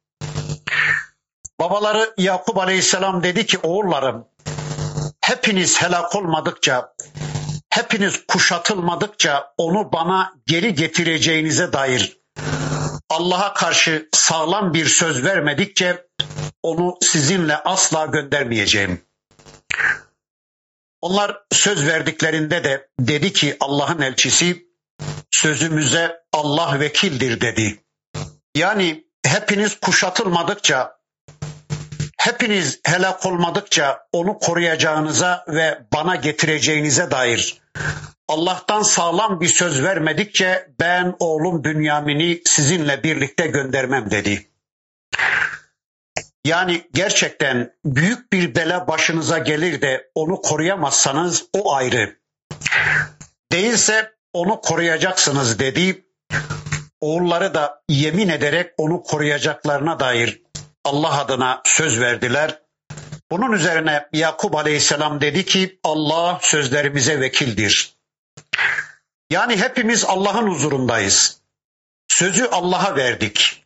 Babaları 1.61 2.15
Yakup 2.17 2.59
Aleyhisselam 2.59 3.23
dedi 3.23 3.47
ki 3.47 3.59
oğullarım 3.59 4.29
hepiniz 5.21 5.83
helak 5.83 6.17
olmadıkça 6.17 6.95
hepiniz 7.71 8.27
kuşatılmadıkça 8.29 9.53
onu 9.59 9.93
bana 9.93 10.33
geri 10.47 10.75
getireceğinize 10.75 11.73
dair 11.73 12.17
Allah'a 13.12 13.54
karşı 13.54 14.10
sağlam 14.14 14.74
bir 14.74 14.86
söz 14.86 15.24
vermedikçe 15.24 16.08
onu 16.64 16.98
sizinle 17.02 17.58
asla 17.58 18.06
göndermeyeceğim. 18.06 19.02
Onlar 21.02 21.38
söz 21.52 21.88
verdiklerinde 21.88 22.64
de 22.64 22.90
dedi 23.00 23.34
ki 23.34 23.58
Allah'ın 23.60 24.02
elçisi 24.02 24.66
sözümüze 25.32 26.22
Allah 26.34 26.80
vekildir 26.80 27.42
dedi. 27.42 27.84
Yani 28.56 29.06
hepiniz 29.26 29.80
kuşatılmadıkça, 29.80 30.98
hepiniz 32.18 32.80
helak 32.86 33.26
olmadıkça 33.26 34.08
onu 34.12 34.40
koruyacağınıza 34.40 35.46
ve 35.48 35.86
bana 35.94 36.16
getireceğinize 36.16 37.12
dair 37.12 37.62
Allah'tan 38.32 38.82
sağlam 38.82 39.42
bir 39.42 39.48
söz 39.48 39.84
vermedikçe 39.84 40.68
ben 40.80 41.16
oğlum 41.20 41.64
Bünyamin'i 41.64 42.42
sizinle 42.46 43.04
birlikte 43.04 43.48
göndermem 43.48 44.12
dedi. 44.12 44.48
Yani 46.46 46.88
gerçekten 46.94 47.74
büyük 47.86 48.34
bir 48.34 48.56
bela 48.56 48.88
başınıza 48.88 49.38
gelir 49.38 49.82
de 49.82 50.12
onu 50.16 50.42
koruyamazsanız 50.42 51.46
o 51.54 51.74
ayrı. 51.74 52.18
Değilse 53.52 54.12
onu 54.34 54.62
koruyacaksınız 54.62 55.60
dedi. 55.60 56.06
Oğulları 57.02 57.54
da 57.54 57.84
yemin 57.90 58.30
ederek 58.30 58.74
onu 58.78 59.04
koruyacaklarına 59.04 60.00
dair 60.00 60.42
Allah 60.86 61.20
adına 61.20 61.62
söz 61.66 62.00
verdiler. 62.00 62.62
Bunun 63.32 63.52
üzerine 63.52 64.08
Yakup 64.14 64.56
Aleyhisselam 64.56 65.22
dedi 65.22 65.46
ki 65.46 65.80
Allah 65.84 66.40
sözlerimize 66.42 67.20
vekildir. 67.20 68.01
Yani 69.32 69.58
hepimiz 69.58 70.06
Allah'ın 70.06 70.48
huzurundayız. 70.48 71.42
Sözü 72.08 72.46
Allah'a 72.46 72.96
verdik. 72.96 73.66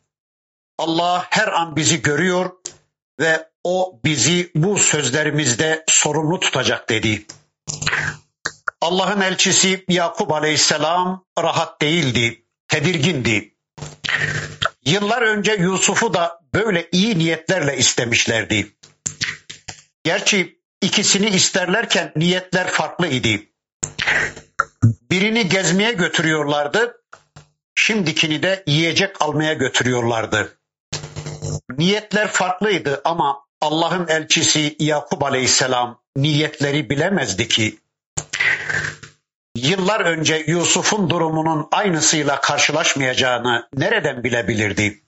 Allah 0.78 1.28
her 1.30 1.48
an 1.48 1.76
bizi 1.76 2.02
görüyor 2.02 2.52
ve 3.20 3.50
o 3.64 4.00
bizi 4.06 4.52
bu 4.56 4.78
sözlerimizde 4.78 5.84
sorumlu 5.88 6.40
tutacak 6.40 6.90
dedi. 6.90 7.26
Allah'ın 8.82 9.22
elçisi 9.22 9.86
Yakup 9.90 10.32
Aleyhisselam 10.32 11.26
rahat 11.40 11.82
değildi, 11.82 12.46
tedirgindi. 12.68 13.56
Yıllar 14.86 15.22
önce 15.22 15.52
Yusuf'u 15.52 16.14
da 16.14 16.40
böyle 16.54 16.90
iyi 16.92 17.20
niyetlerle 17.20 17.78
istemişlerdi. 17.78 18.76
Gerçi 20.04 20.60
ikisini 20.82 21.30
isterlerken 21.30 22.14
niyetler 22.16 22.68
farklı 22.68 23.08
idi. 23.08 23.52
Birini 24.86 25.50
gezmeye 25.50 25.92
götürüyorlardı, 25.92 27.02
şimdikini 27.76 28.44
de 28.44 28.64
yiyecek 28.68 29.22
almaya 29.22 29.54
götürüyorlardı. 29.54 30.58
Niyetler 31.70 32.28
farklıydı 32.28 33.02
ama 33.06 33.46
Allah'ın 33.62 34.08
elçisi 34.08 34.76
Yakup 34.80 35.24
Aleyhisselam 35.24 36.02
niyetleri 36.16 36.90
bilemezdi 36.90 37.48
ki. 37.48 37.80
Yıllar 39.56 40.00
önce 40.00 40.44
Yusuf'un 40.48 41.10
durumunun 41.10 41.68
aynısıyla 41.72 42.42
karşılaşmayacağını 42.42 43.70
nereden 43.74 44.24
bilebilirdi? 44.24 45.02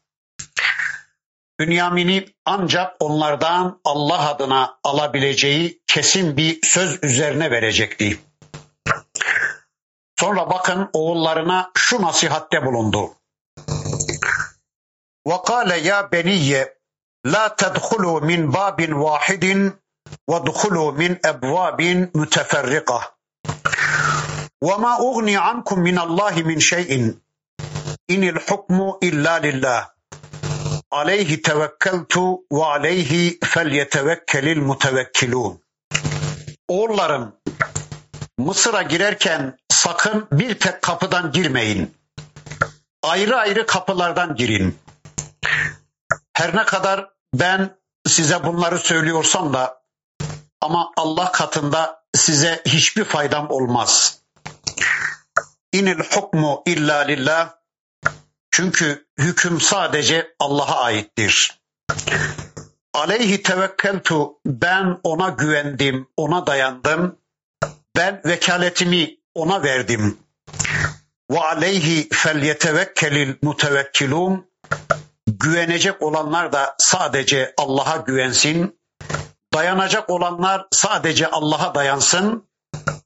Bünyamin'i 1.60 2.26
ancak 2.46 2.96
onlardan 3.00 3.82
Allah 3.84 4.30
adına 4.30 4.80
alabileceği 4.84 5.82
kesin 5.88 6.38
bir 6.38 6.60
söz 6.64 7.04
üzerine 7.04 7.52
verecekti. 7.52 8.20
Sonra 10.21 10.51
bakın 10.51 10.91
oğullarına 10.93 11.71
şu 11.77 12.03
nasihatte 12.03 12.67
bulundu. 12.67 13.11
وَقَالَ 15.29 15.71
يَا 15.89 15.99
بَنِيَّ 16.13 16.67
لَا 17.27 17.45
تَدْخُلُوا 17.61 18.19
مِنْ 18.31 18.41
بَابٍ 18.57 18.79
وَاحِدٍ 19.05 19.45
وَادْخُلُوا 20.31 20.89
مِنْ 21.01 21.13
أَبْوَابٍ 21.33 21.81
مُتَفَرِّقَةٍ 22.21 23.01
وَمَا 24.69 24.93
أُغْنِي 25.09 25.37
عَنْكُمْ 25.47 25.79
مِنَ 25.89 25.97
اللّٰهِ 26.07 26.35
مِنْ 26.51 26.59
شَيْءٍ 26.73 26.93
اِنِ 28.15 28.23
الْحُكْمُ 28.33 28.79
إِلَّا 29.09 29.35
لِلّٰهِ 29.47 29.83
عَلَيْهِ 30.93 31.31
تَوَكَّلْتُ 31.49 32.15
وَعَلَيْهِ 32.51 33.13
فَلْيَتَوَكَّلِ 33.53 34.47
الْمُتَوَكِّلُونَ 34.57 35.55
Oğullarım, 36.69 37.37
Mısır'a 38.39 38.83
girerken 38.83 39.57
sakın 39.78 40.28
bir 40.32 40.60
tek 40.60 40.82
kapıdan 40.82 41.32
girmeyin. 41.32 41.96
Ayrı 43.04 43.38
ayrı 43.38 43.66
kapılardan 43.66 44.36
girin. 44.36 44.80
Her 46.34 46.56
ne 46.56 46.66
kadar 46.66 47.10
ben 47.34 47.78
size 48.08 48.44
bunları 48.44 48.80
söylüyorsam 48.80 49.54
da 49.54 49.84
ama 50.62 50.92
Allah 50.98 51.32
katında 51.32 52.04
size 52.16 52.62
hiçbir 52.66 53.04
faydam 53.04 53.50
olmaz. 53.50 54.22
İnil 55.74 56.00
hukmu 56.00 56.64
illa 56.66 56.98
lillah. 56.98 57.54
Çünkü 58.52 59.08
hüküm 59.20 59.62
sadece 59.62 60.36
Allah'a 60.40 60.84
aittir. 60.84 61.62
Aleyhi 62.94 63.44
tevekkeltu 63.44 64.34
ben 64.46 65.00
ona 65.04 65.30
güvendim, 65.30 66.08
ona 66.18 66.48
dayandım. 66.48 67.20
Ben 67.96 68.22
vekaletimi 68.26 69.17
ona 69.38 69.64
verdim. 69.64 70.18
Ve 71.32 71.40
aleyhi 71.40 72.10
felyetevekkelil 72.12 73.36
mutevekkilun. 73.42 74.48
Güvenecek 75.28 76.02
olanlar 76.02 76.54
da 76.54 76.76
sadece 76.78 77.54
Allah'a 77.58 77.98
güvensin. 77.98 78.80
Dayanacak 79.54 80.10
olanlar 80.10 80.68
sadece 80.72 81.28
Allah'a 81.28 81.76
dayansın. 81.76 82.48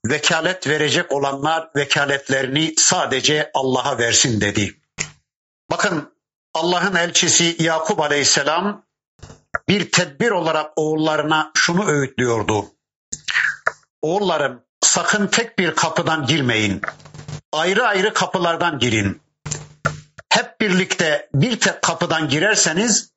Vekalet 0.06 0.68
verecek 0.68 1.12
olanlar 1.12 1.70
vekaletlerini 1.76 2.74
sadece 2.78 3.52
Allah'a 3.54 3.98
versin 3.98 4.42
dedi. 4.42 4.82
Bakın 5.72 6.14
Allah'ın 6.54 6.96
elçisi 6.96 7.56
Yakup 7.60 8.00
Aleyhisselam 8.00 8.86
bir 9.68 9.92
tedbir 9.92 10.32
olarak 10.32 10.72
oğullarına 10.76 11.52
şunu 11.56 11.88
öğütlüyordu. 11.88 12.66
Oğullarım 14.02 14.64
sakın 14.92 15.28
tek 15.28 15.60
bir 15.60 15.76
kapıdan 15.76 16.26
girmeyin. 16.26 16.82
Ayrı 17.52 17.88
ayrı 17.88 18.14
kapılardan 18.14 18.80
girin. 18.80 19.22
Hep 20.30 20.62
birlikte 20.62 21.30
bir 21.34 21.60
tek 21.60 21.82
kapıdan 21.82 22.30
girerseniz 22.30 23.12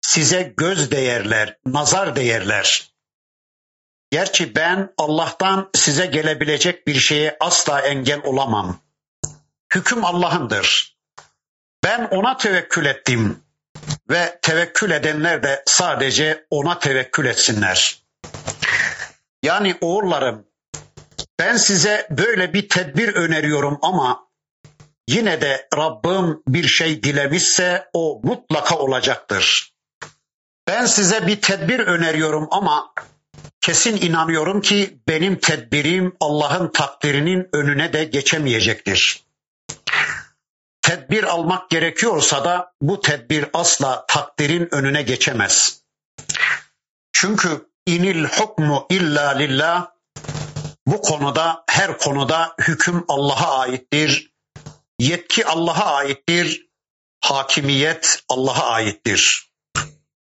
size 0.00 0.54
göz 0.56 0.90
değerler, 0.90 1.58
nazar 1.66 2.16
değerler. 2.16 2.92
Gerçi 4.10 4.54
ben 4.54 4.94
Allah'tan 4.98 5.70
size 5.74 6.06
gelebilecek 6.06 6.86
bir 6.86 6.94
şeye 6.94 7.36
asla 7.40 7.80
engel 7.80 8.20
olamam. 8.24 8.80
Hüküm 9.74 10.04
Allah'ındır. 10.04 10.96
Ben 11.84 12.04
ona 12.04 12.36
tevekkül 12.36 12.86
ettim 12.86 13.42
ve 14.10 14.38
tevekkül 14.42 14.90
edenler 14.90 15.42
de 15.42 15.62
sadece 15.66 16.46
ona 16.50 16.78
tevekkül 16.78 17.26
etsinler. 17.26 18.02
Yani 19.42 19.78
oğullarım 19.80 20.46
ben 21.38 21.56
size 21.56 22.06
böyle 22.10 22.54
bir 22.54 22.68
tedbir 22.68 23.14
öneriyorum 23.14 23.78
ama 23.82 24.26
yine 25.08 25.40
de 25.40 25.68
Rabbim 25.76 26.42
bir 26.48 26.66
şey 26.66 27.02
dilemişse 27.02 27.88
o 27.92 28.20
mutlaka 28.24 28.78
olacaktır. 28.78 29.72
Ben 30.66 30.86
size 30.86 31.26
bir 31.26 31.40
tedbir 31.40 31.78
öneriyorum 31.78 32.48
ama 32.50 32.92
kesin 33.60 33.96
inanıyorum 33.96 34.60
ki 34.60 34.98
benim 35.08 35.38
tedbirim 35.38 36.16
Allah'ın 36.20 36.68
takdirinin 36.68 37.48
önüne 37.52 37.92
de 37.92 38.04
geçemeyecektir. 38.04 39.26
Tedbir 40.82 41.24
almak 41.24 41.70
gerekiyorsa 41.70 42.44
da 42.44 42.72
bu 42.80 43.00
tedbir 43.00 43.46
asla 43.52 44.06
takdirin 44.06 44.68
önüne 44.74 45.02
geçemez. 45.02 45.82
Çünkü 47.12 47.66
inil 47.86 48.24
hukmu 48.24 48.86
illa 48.90 49.30
lillah 49.30 49.95
bu 50.86 51.02
konuda 51.02 51.64
her 51.68 51.98
konuda 51.98 52.54
hüküm 52.58 53.04
Allah'a 53.08 53.58
aittir. 53.58 54.32
Yetki 54.98 55.46
Allah'a 55.46 55.94
aittir. 55.94 56.66
Hakimiyet 57.20 58.22
Allah'a 58.28 58.66
aittir. 58.70 59.50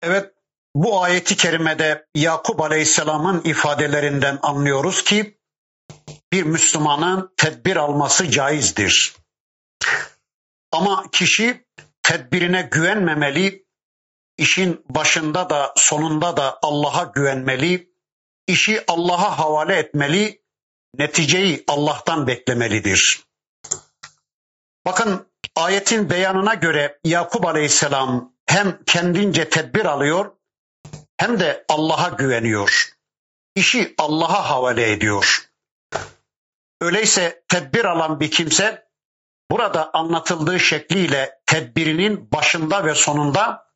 Evet 0.02 0.32
bu 0.74 1.02
ayeti 1.02 1.36
kerimede 1.36 2.06
Yakup 2.14 2.60
Aleyhisselam'ın 2.60 3.40
ifadelerinden 3.44 4.38
anlıyoruz 4.42 5.04
ki 5.04 5.38
bir 6.32 6.42
Müslümanın 6.42 7.34
tedbir 7.36 7.76
alması 7.76 8.30
caizdir. 8.30 9.16
Ama 10.72 11.10
kişi 11.12 11.66
tedbirine 12.02 12.62
güvenmemeli, 12.62 13.66
işin 14.38 14.84
başında 14.88 15.50
da 15.50 15.74
sonunda 15.76 16.36
da 16.36 16.58
Allah'a 16.62 17.04
güvenmeli, 17.04 17.92
işi 18.46 18.84
Allah'a 18.88 19.38
havale 19.38 19.76
etmeli, 19.76 20.41
neticeyi 20.98 21.64
Allah'tan 21.68 22.26
beklemelidir. 22.26 23.24
Bakın 24.86 25.26
ayetin 25.56 26.10
beyanına 26.10 26.54
göre 26.54 26.98
Yakup 27.04 27.46
Aleyhisselam 27.46 28.32
hem 28.46 28.84
kendince 28.84 29.48
tedbir 29.48 29.84
alıyor 29.84 30.32
hem 31.16 31.40
de 31.40 31.64
Allah'a 31.68 32.08
güveniyor. 32.08 32.92
İşi 33.54 33.94
Allah'a 33.98 34.50
havale 34.50 34.92
ediyor. 34.92 35.48
Öyleyse 36.80 37.44
tedbir 37.48 37.84
alan 37.84 38.20
bir 38.20 38.30
kimse 38.30 38.88
burada 39.50 39.90
anlatıldığı 39.92 40.60
şekliyle 40.60 41.38
tedbirinin 41.46 42.32
başında 42.32 42.84
ve 42.84 42.94
sonunda 42.94 43.72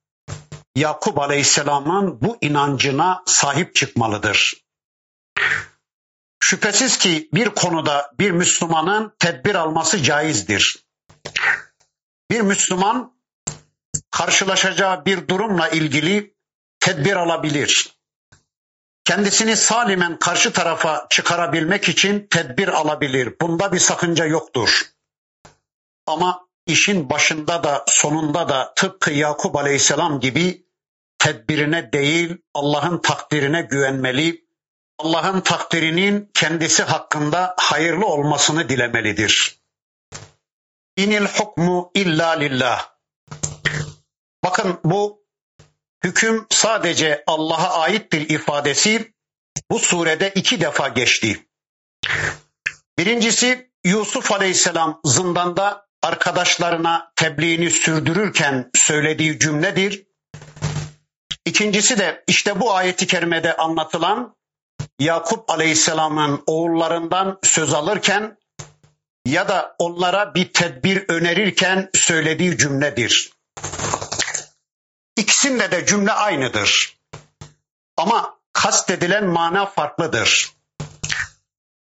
Yakup 0.77 1.19
Aleyhisselam'ın 1.19 2.21
bu 2.21 2.39
inancına 2.41 3.23
sahip 3.27 3.75
çıkmalıdır. 3.75 4.66
Şüphesiz 6.41 6.99
ki 6.99 7.29
bir 7.35 7.49
konuda 7.49 8.13
bir 8.19 8.31
Müslümanın 8.31 9.15
tedbir 9.19 9.55
alması 9.55 10.03
caizdir. 10.03 10.87
Bir 12.31 12.41
Müslüman 12.41 13.17
karşılaşacağı 14.11 15.05
bir 15.05 15.29
durumla 15.29 15.69
ilgili 15.69 16.35
tedbir 16.81 17.17
alabilir. 17.17 17.97
Kendisini 19.05 19.57
salimen 19.57 20.19
karşı 20.19 20.53
tarafa 20.53 21.07
çıkarabilmek 21.11 21.89
için 21.89 22.27
tedbir 22.31 22.69
alabilir. 22.69 23.35
Bunda 23.41 23.73
bir 23.73 23.79
sakınca 23.79 24.25
yoktur. 24.25 24.83
Ama 26.07 26.47
işin 26.67 27.11
başında 27.11 27.65
da 27.65 27.85
sonunda 27.89 28.49
da 28.49 28.75
tıpkı 28.77 29.11
Yakup 29.11 29.57
Aleyhisselam 29.57 30.21
gibi 30.21 30.67
tedbirine 31.19 31.93
değil 31.93 32.37
Allah'ın 32.55 32.99
takdirine 32.99 33.63
güvenmeli, 33.63 34.46
Allah'ın 34.99 35.41
takdirinin 35.41 36.31
kendisi 36.35 36.83
hakkında 36.83 37.55
hayırlı 37.59 38.07
olmasını 38.07 38.69
dilemelidir. 38.69 39.61
İnil 40.97 41.27
hukmu 41.27 41.91
illa 41.95 42.31
lillah. 42.31 42.89
Bakın 44.45 44.81
bu 44.85 45.27
hüküm 46.05 46.47
sadece 46.51 47.25
Allah'a 47.27 47.81
aittir 47.81 48.29
ifadesi 48.29 49.15
bu 49.71 49.79
surede 49.79 50.33
iki 50.35 50.61
defa 50.61 50.89
geçti. 50.89 51.47
Birincisi 52.99 53.71
Yusuf 53.85 54.33
Aleyhisselam 54.33 55.01
zindanda 55.05 55.87
arkadaşlarına 56.03 57.13
tebliğini 57.17 57.71
sürdürürken 57.71 58.71
söylediği 58.75 59.39
cümledir. 59.39 60.07
İkincisi 61.45 61.99
de 61.99 62.25
işte 62.27 62.61
bu 62.61 62.75
ayeti 62.75 63.07
kerimede 63.07 63.57
anlatılan 63.57 64.37
Yakup 64.99 65.51
Aleyhisselam'ın 65.51 66.43
oğullarından 66.47 67.39
söz 67.43 67.75
alırken 67.75 68.39
ya 69.27 69.49
da 69.49 69.77
onlara 69.79 70.35
bir 70.35 70.53
tedbir 70.53 71.05
önerirken 71.09 71.91
söylediği 71.95 72.59
cümledir. 72.59 73.33
İkisinde 75.17 75.71
de 75.71 75.87
cümle 75.87 76.13
aynıdır. 76.13 76.99
Ama 77.97 78.39
kastedilen 78.53 79.27
mana 79.27 79.67
farklıdır. 79.67 80.53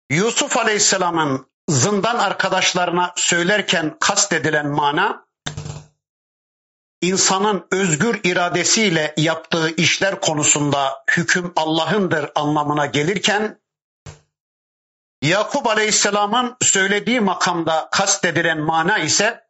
Yusuf 0.09 0.57
Aleyhisselam'ın 0.57 1.47
zindan 1.69 2.17
arkadaşlarına 2.17 3.13
söylerken 3.15 3.97
kastedilen 3.99 4.67
mana 4.67 5.26
insanın 7.01 7.67
özgür 7.71 8.19
iradesiyle 8.23 9.13
yaptığı 9.17 9.75
işler 9.75 10.21
konusunda 10.21 11.03
hüküm 11.11 11.53
Allah'ındır 11.55 12.31
anlamına 12.35 12.85
gelirken 12.85 13.59
Yakup 15.21 15.67
Aleyhisselam'ın 15.67 16.57
söylediği 16.61 17.19
makamda 17.19 17.89
kastedilen 17.91 18.59
mana 18.59 18.97
ise 18.97 19.47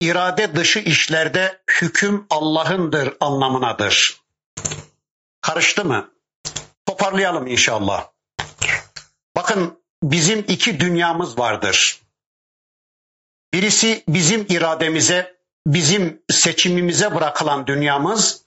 irade 0.00 0.56
dışı 0.56 0.78
işlerde 0.78 1.62
hüküm 1.80 2.26
Allah'ındır 2.30 3.16
anlamınadır. 3.20 4.20
Karıştı 5.40 5.84
mı? 5.84 6.10
Toparlayalım 6.86 7.46
inşallah. 7.46 8.08
Bakın 9.36 9.82
bizim 10.02 10.38
iki 10.48 10.80
dünyamız 10.80 11.38
vardır. 11.38 12.00
Birisi 13.52 14.04
bizim 14.08 14.46
irademize, 14.48 15.39
bizim 15.66 16.22
seçimimize 16.30 17.14
bırakılan 17.14 17.66
dünyamız, 17.66 18.44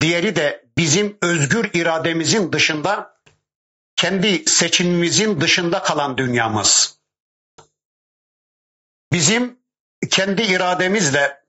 diğeri 0.00 0.36
de 0.36 0.66
bizim 0.78 1.18
özgür 1.22 1.70
irademizin 1.74 2.52
dışında, 2.52 3.16
kendi 3.96 4.50
seçimimizin 4.50 5.40
dışında 5.40 5.82
kalan 5.82 6.18
dünyamız. 6.18 6.98
Bizim 9.12 9.58
kendi 10.10 10.42
irademizle, 10.42 11.42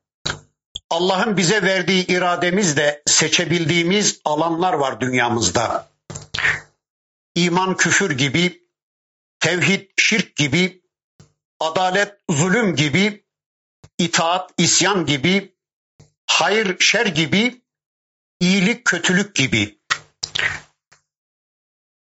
Allah'ın 0.90 1.38
bize 1.38 1.64
verdiği 1.64 2.08
irademizle 2.08 3.04
seçebildiğimiz 3.06 4.22
alanlar 4.26 4.74
var 4.74 5.02
dünyamızda. 5.02 5.90
İman 7.36 7.78
küfür 7.78 8.12
gibi, 8.12 8.64
tevhid 9.40 9.90
şirk 9.98 10.36
gibi, 10.36 10.82
adalet 11.60 12.18
zulüm 12.30 12.76
gibi, 12.76 13.27
itaat 13.98 14.52
isyan 14.58 15.06
gibi, 15.06 15.56
hayır 16.26 16.80
şer 16.80 17.06
gibi, 17.06 17.62
iyilik 18.40 18.86
kötülük 18.86 19.36
gibi. 19.36 19.80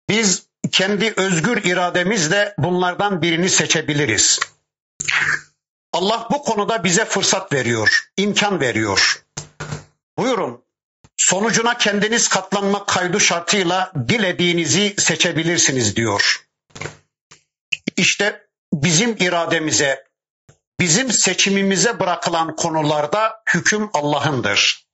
Biz 0.09 0.47
kendi 0.71 1.13
özgür 1.17 1.63
irademizle 1.63 2.55
bunlardan 2.57 3.21
birini 3.21 3.49
seçebiliriz. 3.49 4.39
Allah 5.93 6.27
bu 6.31 6.43
konuda 6.43 6.83
bize 6.83 7.05
fırsat 7.05 7.53
veriyor, 7.53 8.09
imkan 8.17 8.59
veriyor. 8.59 9.25
Buyurun, 10.17 10.63
sonucuna 11.17 11.77
kendiniz 11.77 12.27
katlanmak 12.27 12.87
kaydı 12.87 13.19
şartıyla 13.19 13.91
dilediğinizi 14.07 14.95
seçebilirsiniz 14.97 15.95
diyor. 15.95 16.45
İşte 17.97 18.47
bizim 18.73 19.15
irademize, 19.19 20.05
bizim 20.79 21.11
seçimimize 21.11 21.99
bırakılan 21.99 22.55
konularda 22.55 23.43
hüküm 23.53 23.89
Allah'ındır. 23.93 24.85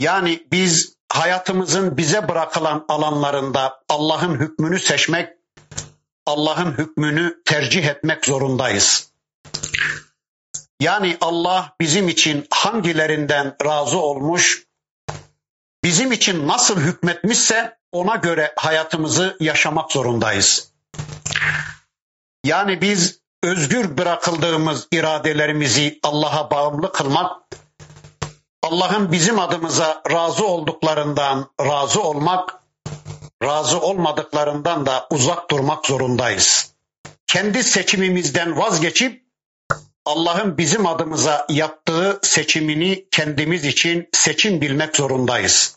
Yani 0.00 0.46
biz 0.52 0.94
hayatımızın 1.12 1.96
bize 1.96 2.28
bırakılan 2.28 2.84
alanlarında 2.88 3.82
Allah'ın 3.88 4.40
hükmünü 4.40 4.78
seçmek, 4.78 5.28
Allah'ın 6.26 6.72
hükmünü 6.78 7.42
tercih 7.44 7.84
etmek 7.84 8.26
zorundayız. 8.26 9.10
Yani 10.80 11.16
Allah 11.20 11.76
bizim 11.80 12.08
için 12.08 12.46
hangilerinden 12.50 13.56
razı 13.64 13.98
olmuş, 13.98 14.66
bizim 15.84 16.12
için 16.12 16.48
nasıl 16.48 16.80
hükmetmişse 16.80 17.78
ona 17.92 18.16
göre 18.16 18.52
hayatımızı 18.56 19.36
yaşamak 19.40 19.92
zorundayız. 19.92 20.72
Yani 22.44 22.80
biz 22.80 23.20
özgür 23.42 23.98
bırakıldığımız 23.98 24.88
iradelerimizi 24.92 25.98
Allah'a 26.02 26.50
bağımlı 26.50 26.92
kılmak, 26.92 27.42
Allah'ın 28.62 29.12
bizim 29.12 29.38
adımıza 29.38 30.02
razı 30.10 30.46
olduklarından 30.46 31.50
razı 31.60 32.02
olmak, 32.02 32.58
razı 33.42 33.80
olmadıklarından 33.80 34.86
da 34.86 35.06
uzak 35.10 35.50
durmak 35.50 35.86
zorundayız. 35.86 36.72
Kendi 37.26 37.64
seçimimizden 37.64 38.58
vazgeçip 38.58 39.24
Allah'ın 40.04 40.58
bizim 40.58 40.86
adımıza 40.86 41.46
yaptığı 41.48 42.20
seçimini 42.22 43.06
kendimiz 43.10 43.64
için 43.64 44.08
seçim 44.12 44.60
bilmek 44.60 44.96
zorundayız. 44.96 45.76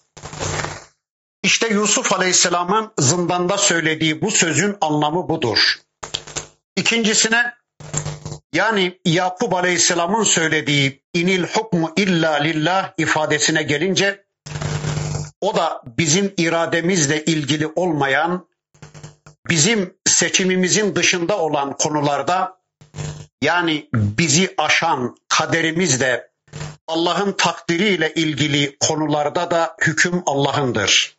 İşte 1.43 1.67
Yusuf 1.67 2.13
Aleyhisselam'ın 2.13 2.91
zindanda 2.99 3.57
söylediği 3.57 4.21
bu 4.21 4.31
sözün 4.31 4.77
anlamı 4.81 5.29
budur. 5.29 5.83
İkincisine 6.75 7.53
yani 8.53 8.99
Yakup 9.05 9.53
Aleyhisselam'ın 9.53 10.23
söylediği 10.23 11.03
inil 11.13 11.43
hukmu 11.43 11.93
illa 11.97 12.33
lillah 12.33 12.93
ifadesine 12.97 13.63
gelince 13.63 14.25
o 15.41 15.55
da 15.55 15.81
bizim 15.97 16.33
irademizle 16.37 17.25
ilgili 17.25 17.67
olmayan, 17.67 18.47
bizim 19.49 19.93
seçimimizin 20.07 20.95
dışında 20.95 21.37
olan 21.37 21.77
konularda 21.77 22.57
yani 23.41 23.89
bizi 23.93 24.53
aşan 24.57 25.15
kaderimizle 25.29 26.27
Allah'ın 26.87 27.31
takdiriyle 27.31 28.13
ilgili 28.13 28.77
konularda 28.79 29.51
da 29.51 29.75
hüküm 29.81 30.23
Allah'ındır. 30.25 31.17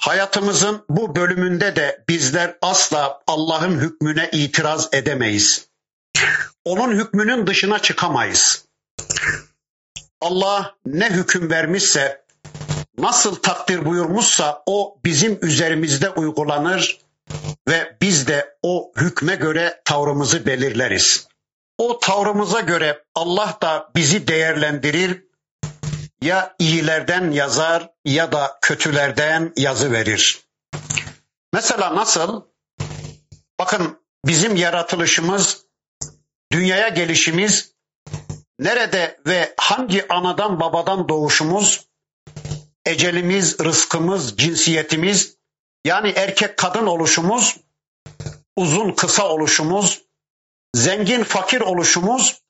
Hayatımızın 0.00 0.84
bu 0.88 1.16
bölümünde 1.16 1.76
de 1.76 2.04
bizler 2.08 2.56
asla 2.62 3.20
Allah'ın 3.26 3.78
hükmüne 3.78 4.28
itiraz 4.32 4.88
edemeyiz. 4.92 5.68
Onun 6.64 6.94
hükmünün 6.94 7.46
dışına 7.46 7.78
çıkamayız. 7.78 8.64
Allah 10.20 10.74
ne 10.86 11.10
hüküm 11.10 11.50
vermişse, 11.50 12.24
nasıl 12.98 13.34
takdir 13.34 13.84
buyurmuşsa 13.84 14.62
o 14.66 14.98
bizim 15.04 15.38
üzerimizde 15.42 16.10
uygulanır 16.10 17.00
ve 17.68 17.96
biz 18.02 18.28
de 18.28 18.56
o 18.62 18.92
hükme 18.96 19.34
göre 19.34 19.80
tavrımızı 19.84 20.46
belirleriz. 20.46 21.26
O 21.78 21.98
tavrımıza 21.98 22.60
göre 22.60 23.04
Allah 23.14 23.58
da 23.62 23.90
bizi 23.96 24.28
değerlendirir, 24.28 25.24
ya 26.22 26.54
iyilerden 26.58 27.30
yazar 27.30 27.90
ya 28.04 28.32
da 28.32 28.58
kötülerden 28.60 29.52
yazı 29.56 29.92
verir. 29.92 30.44
Mesela 31.52 31.96
nasıl? 31.96 32.42
Bakın 33.58 34.02
bizim 34.26 34.56
yaratılışımız, 34.56 35.66
dünyaya 36.52 36.88
gelişimiz, 36.88 37.74
nerede 38.58 39.20
ve 39.26 39.54
hangi 39.56 40.12
anadan 40.12 40.60
babadan 40.60 41.08
doğuşumuz, 41.08 41.86
ecelimiz, 42.86 43.60
rızkımız, 43.60 44.36
cinsiyetimiz, 44.36 45.36
yani 45.84 46.10
erkek 46.16 46.56
kadın 46.56 46.86
oluşumuz, 46.86 47.56
uzun 48.56 48.92
kısa 48.92 49.28
oluşumuz, 49.28 50.02
zengin 50.74 51.24
fakir 51.24 51.60
oluşumuz, 51.60 52.42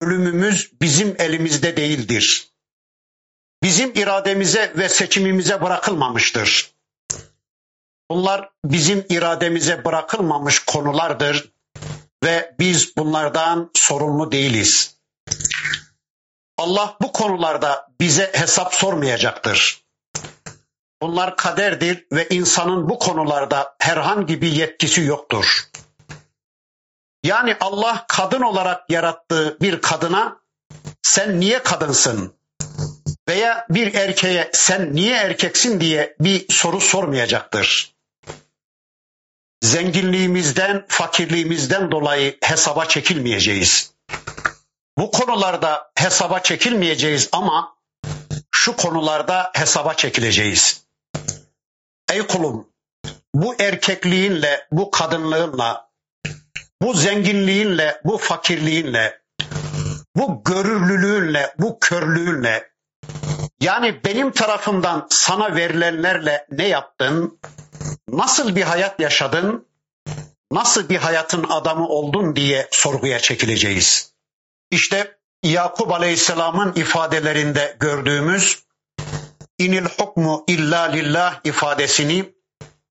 ölümümüz 0.00 0.72
bizim 0.82 1.16
elimizde 1.18 1.76
değildir. 1.76 2.55
Bizim 3.62 3.92
irademize 3.94 4.72
ve 4.76 4.88
seçimimize 4.88 5.62
bırakılmamıştır. 5.62 6.76
Bunlar 8.10 8.50
bizim 8.64 9.06
irademize 9.08 9.84
bırakılmamış 9.84 10.58
konulardır 10.58 11.52
ve 12.24 12.54
biz 12.58 12.96
bunlardan 12.96 13.70
sorumlu 13.74 14.32
değiliz. 14.32 14.96
Allah 16.58 16.96
bu 17.02 17.12
konularda 17.12 17.88
bize 18.00 18.32
hesap 18.34 18.74
sormayacaktır. 18.74 19.84
Bunlar 21.02 21.36
kaderdir 21.36 22.06
ve 22.12 22.28
insanın 22.28 22.88
bu 22.88 22.98
konularda 22.98 23.76
herhangi 23.78 24.42
bir 24.42 24.52
yetkisi 24.52 25.00
yoktur. 25.00 25.68
Yani 27.24 27.56
Allah 27.60 28.04
kadın 28.08 28.42
olarak 28.42 28.90
yarattığı 28.90 29.60
bir 29.60 29.80
kadına 29.80 30.40
sen 31.02 31.40
niye 31.40 31.62
kadınsın? 31.62 32.35
Veya 33.28 33.66
bir 33.70 33.94
erkeğe 33.94 34.50
sen 34.52 34.94
niye 34.94 35.16
erkeksin 35.16 35.80
diye 35.80 36.16
bir 36.20 36.52
soru 36.52 36.80
sormayacaktır. 36.80 37.96
Zenginliğimizden, 39.62 40.84
fakirliğimizden 40.88 41.90
dolayı 41.90 42.38
hesaba 42.42 42.86
çekilmeyeceğiz. 42.86 43.92
Bu 44.98 45.10
konularda 45.10 45.90
hesaba 45.94 46.40
çekilmeyeceğiz 46.40 47.28
ama 47.32 47.76
şu 48.50 48.76
konularda 48.76 49.50
hesaba 49.54 49.94
çekileceğiz. 49.94 50.86
Ey 52.12 52.26
kulum, 52.26 52.68
bu 53.34 53.54
erkekliğinle, 53.60 54.66
bu 54.72 54.90
kadınlığınla, 54.90 55.90
bu 56.82 56.94
zenginliğinle, 56.94 58.00
bu 58.04 58.18
fakirliğinle, 58.18 59.20
bu 60.16 60.42
görürlülüğünle, 60.44 61.54
bu 61.58 61.78
körlüğünle, 61.80 62.70
yani 63.61 64.03
benim 64.05 64.31
tarafımdan 64.31 65.07
sana 65.09 65.55
verilenlerle 65.55 66.47
ne 66.51 66.67
yaptın? 66.67 67.39
Nasıl 68.09 68.55
bir 68.55 68.63
hayat 68.63 68.99
yaşadın? 68.99 69.67
Nasıl 70.51 70.89
bir 70.89 70.97
hayatın 70.97 71.45
adamı 71.49 71.87
oldun 71.87 72.35
diye 72.35 72.67
sorguya 72.71 73.19
çekileceğiz. 73.19 74.13
İşte 74.71 75.17
Yakup 75.43 75.91
Aleyhisselam'ın 75.91 76.73
ifadelerinde 76.73 77.77
gördüğümüz 77.79 78.63
inil 79.57 79.85
hukmu 79.85 80.43
illa 80.47 80.81
lillah 80.81 81.39
ifadesini 81.43 82.33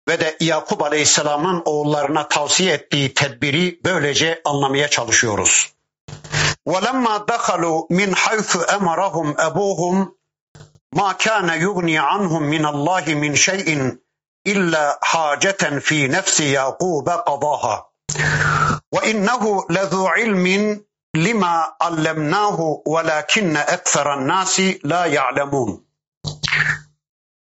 ve 0.07 0.19
de 0.19 0.37
Yakup 0.39 0.83
Aleyhisselam'ın 0.83 1.61
oğullarına 1.65 2.27
tavsiye 2.27 2.73
ettiği 2.73 3.13
tedbiri 3.13 3.79
böylece 3.83 4.41
anlamaya 4.45 4.87
çalışıyoruz. 4.87 5.75
وَلَمَّا 6.67 7.27
دَخَلُوا 7.27 7.87
مِنْ 7.89 8.13
حَيْثُ 8.13 8.65
أَمَرَهُمْ 8.65 9.35
ma 10.92 11.16
kana 11.16 11.54
yugni 11.54 12.00
anhum 12.00 12.44
min 12.44 12.64
Allah 12.64 13.04
min 13.06 13.34
şey'in 13.34 14.02
illa 14.44 14.98
haceten 15.00 15.80
fi 15.80 16.12
nefsi 16.12 16.44
Yakube 16.44 17.16
qadaha. 17.26 17.90
Ve 18.94 19.10
innehu 19.10 19.74
lezu 19.74 20.06
ilmin 20.18 20.86
lima 21.16 21.76
allemnahu 21.80 22.82
velakinne 22.86 23.60
ekseren 23.60 24.28
nasi 24.28 24.80
la 24.84 25.06
ya'lemun. 25.06 25.86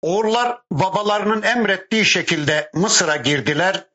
Oğullar 0.03 0.59
babalarının 0.72 1.42
emrettiği 1.42 2.05
şekilde 2.05 2.70
Mısır'a 2.74 3.16
girdiler. 3.16 3.87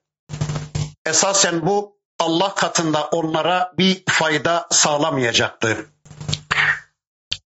Esasen 1.06 1.66
bu 1.66 1.98
Allah 2.20 2.56
katında 2.56 3.08
onlara 3.08 3.74
bir 3.78 4.04
fayda 4.10 4.68
sağlamayacaktı. 4.72 5.86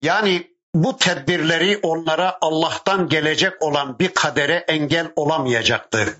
Yani 0.01 0.54
bu 0.75 0.97
tedbirleri 0.97 1.79
onlara 1.83 2.37
Allah'tan 2.41 3.09
gelecek 3.09 3.61
olan 3.61 3.99
bir 3.99 4.09
kadere 4.09 4.65
engel 4.67 5.11
olamayacaktı. 5.15 6.17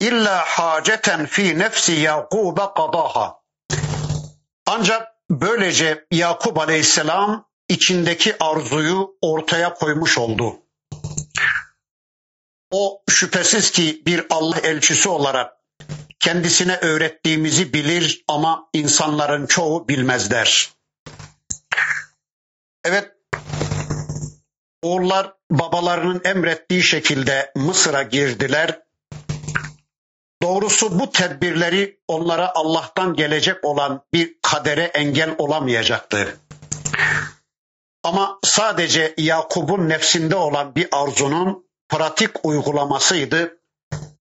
İlla 0.00 0.44
haceten 0.46 1.26
fi 1.26 1.58
nefsi 1.58 1.92
Yakub 1.92 2.56
qadaha. 2.56 3.40
Ancak 4.66 5.08
böylece 5.30 6.06
Yakup 6.10 6.58
Aleyhisselam 6.58 7.48
içindeki 7.68 8.36
arzuyu 8.40 9.16
ortaya 9.20 9.74
koymuş 9.74 10.18
oldu. 10.18 10.56
O 12.70 13.02
şüphesiz 13.10 13.70
ki 13.70 14.02
bir 14.06 14.26
Allah 14.30 14.58
elçisi 14.58 15.08
olarak 15.08 15.52
kendisine 16.20 16.76
öğrettiğimizi 16.76 17.72
bilir 17.72 18.24
ama 18.28 18.68
insanların 18.72 19.46
çoğu 19.46 19.88
bilmezler. 19.88 20.73
Evet, 22.84 23.10
oğullar 24.82 25.32
babalarının 25.50 26.20
emrettiği 26.24 26.82
şekilde 26.82 27.52
Mısır'a 27.56 28.02
girdiler. 28.02 28.80
Doğrusu 30.42 31.00
bu 31.00 31.10
tedbirleri 31.10 32.00
onlara 32.08 32.54
Allah'tan 32.54 33.14
gelecek 33.14 33.64
olan 33.64 34.02
bir 34.12 34.36
kadere 34.42 34.82
engel 34.82 35.34
olamayacaktı. 35.38 36.38
Ama 38.02 38.38
sadece 38.44 39.14
Yakup'un 39.18 39.88
nefsinde 39.88 40.36
olan 40.36 40.74
bir 40.74 40.88
arzunun 40.92 41.66
pratik 41.88 42.44
uygulamasıydı. 42.44 43.58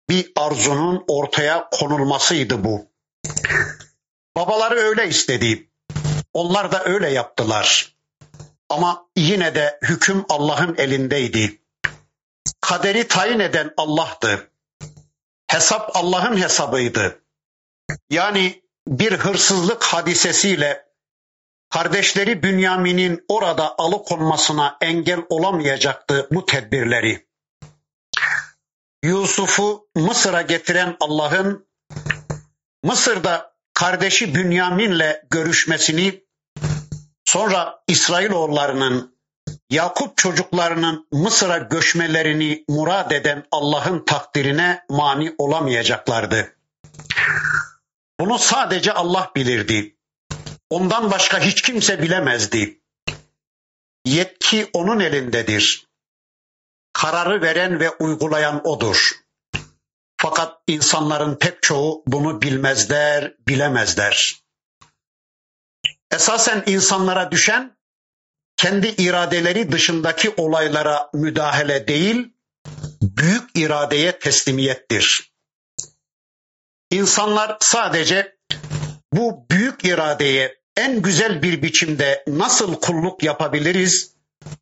Bir 0.10 0.32
arzunun 0.36 1.04
ortaya 1.08 1.70
konulmasıydı 1.70 2.64
bu. 2.64 2.86
Babaları 4.36 4.76
öyle 4.76 5.08
istedi. 5.08 5.70
Onlar 6.34 6.72
da 6.72 6.84
öyle 6.86 7.10
yaptılar. 7.10 7.93
Ama 8.70 9.06
yine 9.16 9.56
de 9.56 9.80
hüküm 9.84 10.26
Allah'ın 10.30 10.76
elindeydi. 10.78 11.62
Kaderi 12.62 13.08
tayin 13.08 13.40
eden 13.40 13.74
Allah'tı. 13.78 14.52
Hesap 15.48 15.96
Allah'ın 15.96 16.42
hesabıydı. 16.42 17.22
Yani 18.10 18.64
bir 18.88 19.14
hırsızlık 19.14 19.84
hadisesiyle 19.84 20.86
kardeşleri 21.70 22.44
Bünyamin'in 22.44 23.26
orada 23.28 23.76
alıkonmasına 23.78 24.78
engel 24.82 25.20
olamayacaktı 25.30 26.28
bu 26.32 26.46
tedbirleri. 26.46 27.28
Yusuf'u 29.04 29.88
Mısır'a 29.96 30.42
getiren 30.42 30.98
Allah'ın 31.00 31.68
Mısır'da 32.84 33.54
kardeşi 33.74 34.36
Bünyamin'le 34.36 35.16
görüşmesini 35.30 36.24
sonra 37.34 37.84
İsrailoğullarının 37.88 39.14
Yakup 39.70 40.18
çocuklarının 40.18 41.08
Mısır'a 41.12 41.58
göçmelerini 41.58 42.66
murad 42.68 43.12
eden 43.12 43.46
Allah'ın 43.52 44.06
takdirine 44.06 44.86
mani 44.90 45.36
olamayacaklardı. 45.38 46.56
Bunu 48.20 48.40
sadece 48.40 48.94
Allah 48.94 49.32
bilirdi. 49.36 49.96
Ondan 50.70 51.12
başka 51.12 51.40
hiç 51.40 51.62
kimse 51.62 52.02
bilemezdi. 52.02 52.82
Yetki 54.06 54.70
onun 54.74 55.00
elindedir. 55.00 55.88
Kararı 56.94 57.42
veren 57.42 57.80
ve 57.80 57.90
uygulayan 57.90 58.68
odur. 58.68 59.12
Fakat 60.18 60.58
insanların 60.68 61.36
pek 61.36 61.64
çoğu 61.64 62.04
bunu 62.08 62.42
bilmezler, 62.42 63.34
bilemezler. 63.48 64.43
Esasen 66.14 66.64
insanlara 66.66 67.32
düşen 67.32 67.78
kendi 68.58 68.88
iradeleri 68.88 69.72
dışındaki 69.72 70.34
olaylara 70.38 71.10
müdahale 71.14 71.88
değil, 71.88 72.34
büyük 73.02 73.50
iradeye 73.56 74.20
teslimiyettir. 74.20 75.34
İnsanlar 76.92 77.58
sadece 77.60 78.38
bu 79.14 79.46
büyük 79.50 79.86
iradeye 79.86 80.56
en 80.78 81.02
güzel 81.02 81.42
bir 81.42 81.62
biçimde 81.62 82.24
nasıl 82.28 82.76
kulluk 82.76 83.24
yapabiliriz? 83.24 84.16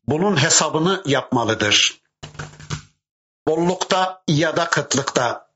Bunun 0.06 0.42
hesabını 0.42 1.02
yapmalıdır. 1.06 2.02
Bollukta 3.46 4.22
ya 4.28 4.56
da 4.56 4.70
kıtlıkta, 4.70 5.50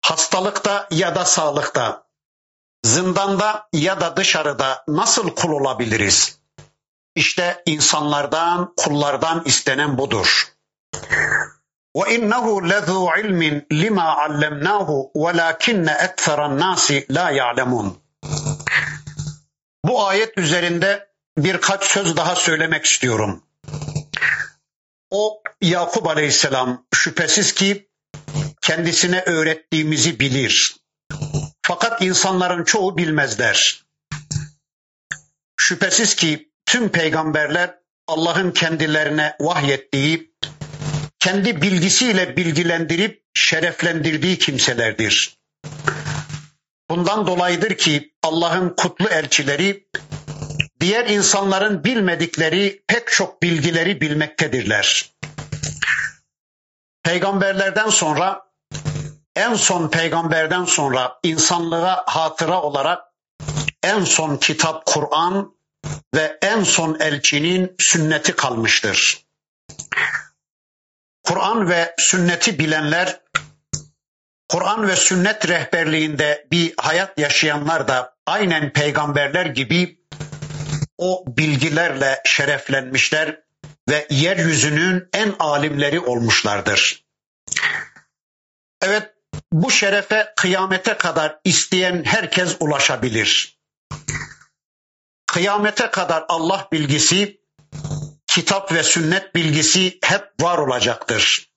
hastalıkta 0.00 0.88
ya 0.90 1.14
da 1.14 1.24
sağlıkta, 1.24 2.05
zindanda 2.85 3.67
ya 3.73 4.01
da 4.01 4.17
dışarıda 4.17 4.83
nasıl 4.87 5.35
kul 5.35 5.51
olabiliriz? 5.51 6.39
İşte 7.15 7.63
insanlardan, 7.65 8.73
kullardan 8.77 9.43
istenen 9.45 9.97
budur. 9.97 10.51
وَاِنَّهُ 11.97 12.45
لَذُو 12.71 12.99
عِلْمٍ 13.15 13.41
لِمَا 13.81 14.07
عَلَّمْنَاهُ 14.21 14.89
وَلَاكِنَّ 15.23 15.87
اَكْثَرَ 16.07 16.39
النَّاسِ 16.49 16.85
لَا 17.15 17.31
يَعْلَمُونَ 17.31 17.87
Bu 19.85 20.07
ayet 20.07 20.37
üzerinde 20.37 21.07
birkaç 21.37 21.83
söz 21.83 22.17
daha 22.17 22.35
söylemek 22.35 22.85
istiyorum. 22.85 23.43
O 25.09 25.41
Yakup 25.61 26.07
Aleyhisselam 26.07 26.85
şüphesiz 26.93 27.53
ki 27.53 27.89
kendisine 28.61 29.21
öğrettiğimizi 29.21 30.19
bilir. 30.19 30.75
Fakat 31.68 32.02
insanların 32.02 32.64
çoğu 32.64 32.96
bilmezler. 32.96 33.84
Şüphesiz 35.56 36.14
ki 36.14 36.52
tüm 36.66 36.88
peygamberler 36.88 37.74
Allah'ın 38.06 38.50
kendilerine 38.50 39.36
vahyettiği, 39.40 40.34
kendi 41.18 41.62
bilgisiyle 41.62 42.36
bilgilendirip 42.36 43.22
şereflendirdiği 43.34 44.38
kimselerdir. 44.38 45.38
Bundan 46.90 47.26
dolayıdır 47.26 47.74
ki 47.74 48.14
Allah'ın 48.22 48.74
kutlu 48.76 49.08
elçileri 49.08 49.88
diğer 50.80 51.06
insanların 51.06 51.84
bilmedikleri 51.84 52.84
pek 52.88 53.08
çok 53.12 53.42
bilgileri 53.42 54.00
bilmektedirler. 54.00 55.14
Peygamberlerden 57.02 57.90
sonra 57.90 58.45
en 59.36 59.54
son 59.54 59.88
peygamberden 59.88 60.64
sonra 60.64 61.18
insanlığa 61.22 62.04
hatıra 62.06 62.62
olarak 62.62 63.02
en 63.82 64.04
son 64.04 64.36
kitap 64.36 64.86
Kur'an 64.86 65.56
ve 66.14 66.38
en 66.42 66.62
son 66.62 67.00
elçinin 67.00 67.74
sünneti 67.78 68.36
kalmıştır. 68.36 69.26
Kur'an 71.24 71.68
ve 71.68 71.94
sünneti 71.98 72.58
bilenler, 72.58 73.20
Kur'an 74.48 74.88
ve 74.88 74.96
sünnet 74.96 75.48
rehberliğinde 75.48 76.46
bir 76.50 76.74
hayat 76.76 77.18
yaşayanlar 77.18 77.88
da 77.88 78.16
aynen 78.26 78.72
peygamberler 78.72 79.46
gibi 79.46 80.00
o 80.98 81.24
bilgilerle 81.26 82.22
şereflenmişler 82.24 83.40
ve 83.88 84.06
yeryüzünün 84.10 85.08
en 85.12 85.34
alimleri 85.38 86.00
olmuşlardır. 86.00 87.04
Evet, 88.82 89.15
bu 89.56 89.70
şerefe 89.70 90.32
kıyamete 90.36 90.96
kadar 90.96 91.38
isteyen 91.44 92.04
herkes 92.04 92.56
ulaşabilir. 92.60 93.58
Kıyamete 95.26 95.90
kadar 95.90 96.24
Allah 96.28 96.68
bilgisi, 96.72 97.40
kitap 98.26 98.72
ve 98.72 98.82
sünnet 98.82 99.34
bilgisi 99.34 99.98
hep 100.04 100.22
var 100.40 100.58
olacaktır. 100.58 101.50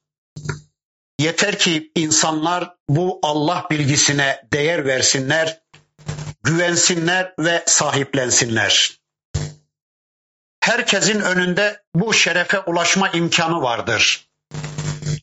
Yeter 1.19 1.59
ki 1.59 1.91
insanlar 1.95 2.75
bu 2.89 3.19
Allah 3.23 3.67
bilgisine 3.71 4.47
değer 4.53 4.85
versinler, 4.85 5.61
güvensinler 6.43 7.33
ve 7.39 7.63
sahiplensinler. 7.67 8.99
Herkesin 10.61 11.19
önünde 11.21 11.83
bu 11.95 12.13
şerefe 12.13 12.59
ulaşma 12.59 13.09
imkanı 13.09 13.61
vardır. 13.61 14.28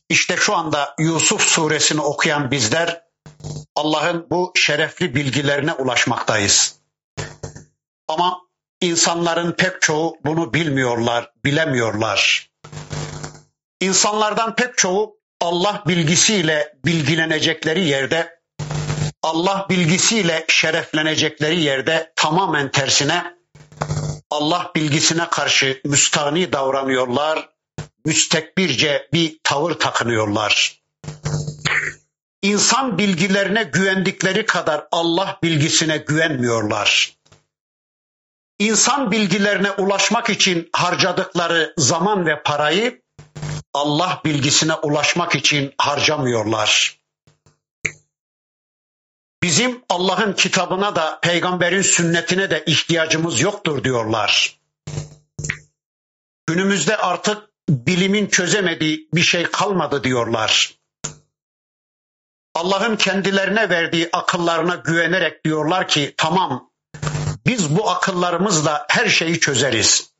İşte 0.09 0.37
şu 0.37 0.55
anda 0.55 0.95
Yusuf 0.99 1.41
suresini 1.41 2.01
okuyan 2.01 2.51
bizler 2.51 3.01
Allah'ın 3.75 4.27
bu 4.29 4.53
şerefli 4.55 5.15
bilgilerine 5.15 5.73
ulaşmaktayız. 5.73 6.79
Ama 8.07 8.39
insanların 8.81 9.51
pek 9.51 9.81
çoğu 9.81 10.17
bunu 10.25 10.53
bilmiyorlar, 10.53 11.31
bilemiyorlar. 11.45 12.49
İnsanlardan 13.81 14.55
pek 14.55 14.77
çoğu 14.77 15.17
Allah 15.41 15.83
bilgisiyle 15.87 16.77
bilgilenecekleri 16.85 17.85
yerde, 17.85 18.39
Allah 19.23 19.67
bilgisiyle 19.69 20.45
şereflenecekleri 20.47 21.61
yerde 21.61 22.13
tamamen 22.15 22.71
tersine 22.71 23.37
Allah 24.29 24.71
bilgisine 24.75 25.29
karşı 25.29 25.81
müstahni 25.85 26.53
davranıyorlar, 26.53 27.49
müstekbirce 28.07 29.09
bir 29.13 29.39
tavır 29.43 29.73
takınıyorlar. 29.73 30.81
İnsan 32.41 32.97
bilgilerine 32.97 33.63
güvendikleri 33.63 34.45
kadar 34.45 34.87
Allah 34.91 35.39
bilgisine 35.43 35.97
güvenmiyorlar. 35.97 37.17
İnsan 38.59 39.11
bilgilerine 39.11 39.71
ulaşmak 39.71 40.29
için 40.29 40.69
harcadıkları 40.73 41.73
zaman 41.77 42.25
ve 42.25 42.43
parayı 42.43 43.01
Allah 43.73 44.21
bilgisine 44.25 44.73
ulaşmak 44.73 45.35
için 45.35 45.73
harcamıyorlar. 45.77 46.99
Bizim 49.43 49.81
Allah'ın 49.89 50.33
kitabına 50.33 50.95
da 50.95 51.19
peygamberin 51.21 51.81
sünnetine 51.81 52.49
de 52.49 52.63
ihtiyacımız 52.65 53.41
yoktur 53.41 53.83
diyorlar. 53.83 54.59
Günümüzde 56.47 56.97
artık 56.97 57.56
bilimin 57.69 58.27
çözemediği 58.27 59.09
bir 59.13 59.21
şey 59.21 59.43
kalmadı 59.43 60.03
diyorlar. 60.03 60.73
Allah'ın 62.55 62.95
kendilerine 62.95 63.69
verdiği 63.69 64.09
akıllarına 64.13 64.75
güvenerek 64.75 65.45
diyorlar 65.45 65.87
ki 65.87 66.13
tamam 66.17 66.69
biz 67.45 67.75
bu 67.75 67.89
akıllarımızla 67.89 68.85
her 68.89 69.09
şeyi 69.09 69.39
çözeriz. 69.39 70.11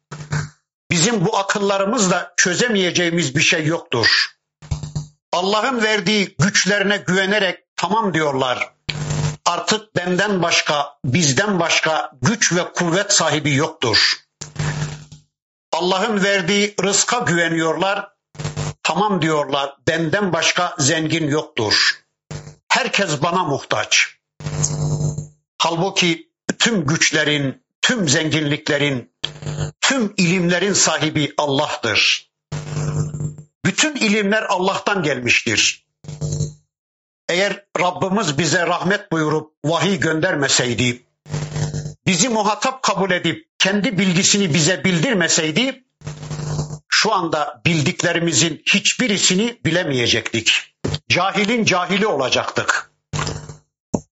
Bizim 0.91 1.25
bu 1.25 1.37
akıllarımızla 1.37 2.33
çözemeyeceğimiz 2.37 3.35
bir 3.35 3.41
şey 3.41 3.65
yoktur. 3.65 4.27
Allah'ın 5.31 5.83
verdiği 5.83 6.35
güçlerine 6.39 6.97
güvenerek 6.97 7.59
tamam 7.75 8.13
diyorlar. 8.13 8.73
Artık 9.45 9.95
benden 9.95 10.41
başka, 10.41 10.97
bizden 11.05 11.59
başka 11.59 12.11
güç 12.21 12.53
ve 12.53 12.73
kuvvet 12.73 13.13
sahibi 13.13 13.53
yoktur. 13.53 14.13
Allah'ın 15.77 16.23
verdiği 16.23 16.75
rızka 16.83 17.19
güveniyorlar. 17.19 18.09
Tamam 18.83 19.21
diyorlar 19.21 19.73
benden 19.87 20.33
başka 20.33 20.75
zengin 20.79 21.27
yoktur. 21.27 21.91
Herkes 22.69 23.21
bana 23.21 23.43
muhtaç. 23.43 24.07
Halbuki 25.61 26.29
tüm 26.59 26.85
güçlerin, 26.85 27.63
tüm 27.81 28.09
zenginliklerin, 28.09 29.11
tüm 29.81 30.13
ilimlerin 30.17 30.73
sahibi 30.73 31.33
Allah'tır. 31.37 32.31
Bütün 33.65 33.95
ilimler 33.95 34.43
Allah'tan 34.43 35.03
gelmiştir. 35.03 35.85
Eğer 37.29 37.65
Rabbimiz 37.79 38.37
bize 38.37 38.67
rahmet 38.67 39.11
buyurup 39.11 39.53
vahiy 39.65 39.99
göndermeseydi, 39.99 41.06
bizi 42.07 42.29
muhatap 42.29 42.83
kabul 42.83 43.11
edip 43.11 43.49
kendi 43.59 43.97
bilgisini 43.97 44.53
bize 44.53 44.83
bildirmeseydi 44.83 45.83
şu 46.89 47.13
anda 47.13 47.61
bildiklerimizin 47.65 48.61
hiçbirisini 48.65 49.59
bilemeyecektik. 49.65 50.75
Cahilin 51.09 51.65
cahili 51.65 52.07
olacaktık. 52.07 52.91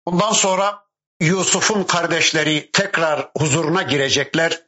Bundan 0.07 0.31
sonra 0.31 0.79
Yusuf'un 1.19 1.83
kardeşleri 1.83 2.69
tekrar 2.73 3.29
huzuruna 3.37 3.81
girecekler. 3.81 4.61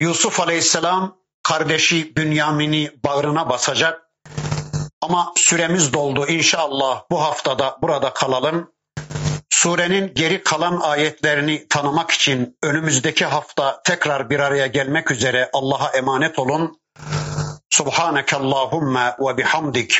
Yusuf 0.00 0.40
Aleyhisselam 0.40 1.16
kardeşi 1.42 2.16
Bünyamin'i 2.16 2.90
bağrına 3.04 3.48
basacak. 3.48 4.02
Ama 5.00 5.32
süremiz 5.36 5.92
doldu. 5.92 6.26
İnşallah 6.26 7.02
bu 7.10 7.22
haftada 7.22 7.78
burada 7.82 8.12
kalalım. 8.12 8.72
Surenin 9.60 10.14
geri 10.14 10.42
kalan 10.42 10.80
ayetlerini 10.80 11.68
tanımak 11.68 12.10
için 12.10 12.56
önümüzdeki 12.62 13.24
hafta 13.24 13.82
tekrar 13.82 14.30
bir 14.30 14.40
araya 14.40 14.66
gelmek 14.66 15.10
üzere 15.10 15.50
Allah'a 15.52 15.88
emanet 15.88 16.38
olun. 16.38 16.80
Subhaneke 17.70 18.36
Allahumma 18.36 19.16
ve 19.20 19.36
bihamdik. 19.36 19.98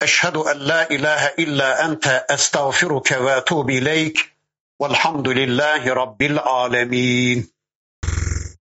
Eşhedü 0.00 0.38
en 0.38 0.68
la 0.68 0.84
ilahe 0.84 1.34
illa 1.36 1.84
ente 1.84 2.26
estağfiruke 2.28 3.24
ve 3.24 3.30
etubu 3.30 3.70
ileyk. 3.70 4.20
Velhamdülillahi 4.82 5.88
Rabbil 5.88 6.38
alemin. 6.38 7.53